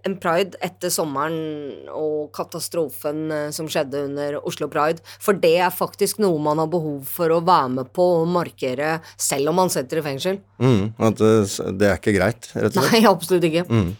En 0.05 0.17
pride 0.21 0.59
etter 0.63 0.91
sommeren 0.93 1.87
og 1.89 2.29
katastrofen 2.35 3.31
eh, 3.33 3.47
som 3.55 3.69
skjedde 3.71 4.03
under 4.09 4.37
Oslo 4.43 4.69
Pride. 4.71 5.01
For 5.23 5.37
det 5.37 5.55
er 5.63 5.73
faktisk 5.73 6.21
noe 6.23 6.37
man 6.43 6.61
har 6.61 6.69
behov 6.71 7.07
for 7.09 7.33
å 7.33 7.41
være 7.45 7.71
med 7.79 7.93
på 7.95 8.05
og 8.21 8.27
markere 8.31 8.97
selv 9.17 9.51
om 9.51 9.57
man 9.63 9.73
sitter 9.73 10.01
i 10.01 10.05
fengsel. 10.05 10.41
Mm, 10.61 10.91
at 11.09 11.21
det, 11.21 11.31
det 11.79 11.89
er 11.89 12.01
ikke 12.01 12.17
greit, 12.17 12.51
rett 12.53 12.75
og 12.75 12.83
slett. 12.83 12.93
Nei, 12.93 13.07
absolutt 13.09 13.49
ikke. 13.49 13.65
Mm. 13.71 13.95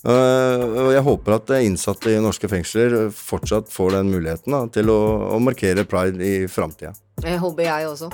Uh, 0.00 0.62
og 0.86 0.90
jeg 0.94 1.04
håper 1.04 1.34
at 1.36 1.50
innsatte 1.60 2.14
i 2.14 2.20
norske 2.24 2.48
fengsler 2.48 3.10
fortsatt 3.12 3.68
får 3.68 3.98
den 3.98 4.08
muligheten 4.14 4.56
da, 4.56 4.62
til 4.72 4.88
å, 4.88 5.00
å 5.36 5.40
markere 5.44 5.84
pride 5.88 6.24
i 6.24 6.48
framtida. 6.48 6.94
Det 7.20 7.36
håper 7.42 7.68
jeg 7.68 7.90
også. 7.90 8.08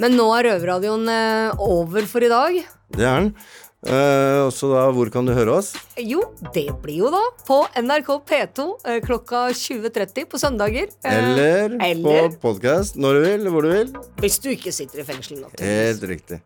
Men 0.00 0.16
nå 0.16 0.26
er 0.36 0.46
Røverradioen 0.48 1.08
eh, 1.12 1.64
over 1.64 2.06
for 2.08 2.24
i 2.24 2.30
dag. 2.30 2.60
Det 2.96 3.04
er 3.04 3.24
den. 3.24 3.32
Uh, 3.80 4.50
så 4.52 4.68
da, 4.68 4.82
hvor 4.92 5.08
kan 5.08 5.24
du 5.24 5.32
høre 5.32 5.54
oss? 5.56 5.70
Jo, 5.96 6.20
det 6.52 6.66
blir 6.82 6.98
jo 7.00 7.08
da 7.14 7.22
på 7.48 7.62
NRK 7.80 8.10
P2 8.28 8.66
eh, 8.84 8.98
klokka 9.00 9.46
20.30 9.56 10.26
på 10.28 10.40
søndager. 10.42 10.90
Eh, 11.00 11.16
Eller, 11.16 11.78
eller 11.80 12.28
på 12.34 12.42
podkast 12.50 12.98
når 13.00 13.16
du 13.16 13.20
vil, 13.24 13.48
hvor 13.54 13.64
du 13.64 13.70
vil. 13.72 13.94
hvis 14.20 14.36
du 14.44 14.50
ikke 14.52 14.74
sitter 14.76 15.00
i 15.00 15.06
fengsel. 15.08 15.46
Helt 15.64 16.04
riktig. 16.12 16.42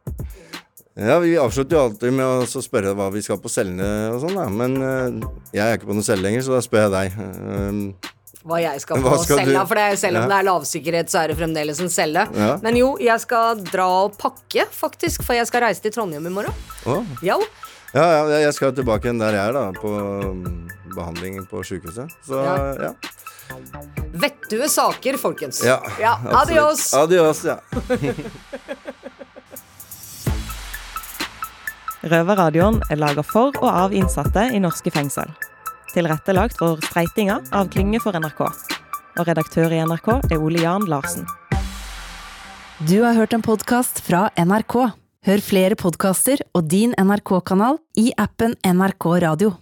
Ja, 0.94 1.18
Vi 1.18 1.34
avslutter 1.42 1.74
jo 1.74 1.82
alltid 1.88 2.14
med 2.14 2.22
å 2.54 2.62
spørre 2.62 2.94
hva 2.94 3.08
vi 3.10 3.24
skal 3.26 3.42
på 3.42 3.50
cellene 3.50 4.12
og 4.14 4.20
sånn. 4.22 4.38
Men 4.54 4.78
uh, 4.78 5.30
jeg 5.50 5.64
er 5.66 5.74
ikke 5.74 5.90
på 5.90 5.96
noen 5.98 6.06
celle 6.06 6.22
lenger, 6.22 6.46
så 6.46 6.54
da 6.54 6.62
spør 6.62 6.86
jeg 6.86 6.94
deg. 6.94 8.12
Hva 8.44 8.58
jeg 8.60 8.80
skal 8.82 9.00
på 9.00 9.16
skal 9.24 9.38
cella, 9.40 9.60
du- 9.62 9.66
for 9.70 9.74
det 9.74 9.84
er, 9.92 9.96
selv 9.96 10.16
om 10.18 10.22
Ja. 10.22 10.28
det 10.28 10.36
er 10.38 10.44
lavsikkerhet, 10.50 11.08
så 11.08 11.22
er 11.24 11.28
det 11.28 11.36
fremdeles 11.38 11.80
en 11.80 11.88
celle. 11.88 12.26
Ja. 12.36 12.58
Men 12.62 12.76
jo, 12.76 12.96
jeg 13.00 13.20
skal 13.20 13.56
dra 13.64 13.86
og 14.04 14.18
pakke, 14.18 14.66
faktisk, 14.70 15.22
for 15.24 15.32
jeg 15.34 15.46
skal 15.46 15.62
reise 15.62 15.80
til 15.80 15.90
Trondheim 15.92 16.26
i 16.26 16.30
morgen. 16.30 16.52
å. 16.84 17.04
Ja, 17.22 17.38
Ja, 17.94 18.26
ja, 18.26 18.38
jeg 18.42 18.52
skal 18.54 18.72
tilbake 18.72 19.04
igjen 19.06 19.20
der 19.20 19.32
jeg 19.32 19.48
er, 19.48 19.52
da. 19.52 19.70
På 19.80 19.88
um, 20.24 20.68
behandling 20.96 21.46
på 21.46 21.62
sjukehuset. 21.62 22.10
Så 22.26 22.42
Ja. 22.44 22.74
ja. 22.88 22.92
Vettue 24.12 24.68
saker, 24.68 25.16
folkens. 25.16 25.62
ja, 25.64 25.78
Ja, 26.00 26.16
adios. 26.42 26.92
Adios, 26.92 27.44
ja. 27.44 27.58
Røverradioen 32.04 32.82
er 32.90 32.96
laga 33.00 33.22
for 33.24 33.52
og 33.62 33.68
av 33.70 33.94
innsatte 33.96 34.48
i 34.52 34.58
norske 34.60 34.90
fengsel. 34.92 35.30
Tilrettelagt 35.94 36.58
for 36.58 36.80
streitinga 36.82 37.38
av 37.54 37.68
Klynge 37.70 38.00
for 38.02 38.18
NRK. 38.18 38.42
Og 39.14 39.28
redaktør 39.28 39.70
i 39.70 39.78
NRK 39.86 40.08
er 40.18 40.40
Ole 40.42 40.64
Jan 40.64 40.88
Larsen. 40.90 41.28
Du 42.82 42.98
har 43.04 43.14
hørt 43.14 43.36
en 43.36 43.44
podkast 43.44 44.02
fra 44.02 44.26
NRK. 44.34 44.74
Hør 45.24 45.44
flere 45.46 45.78
podkaster 45.78 46.42
og 46.52 46.66
din 46.68 46.96
NRK-kanal 46.98 47.78
i 48.00 48.10
appen 48.18 48.58
NRK 48.66 49.06
Radio. 49.22 49.54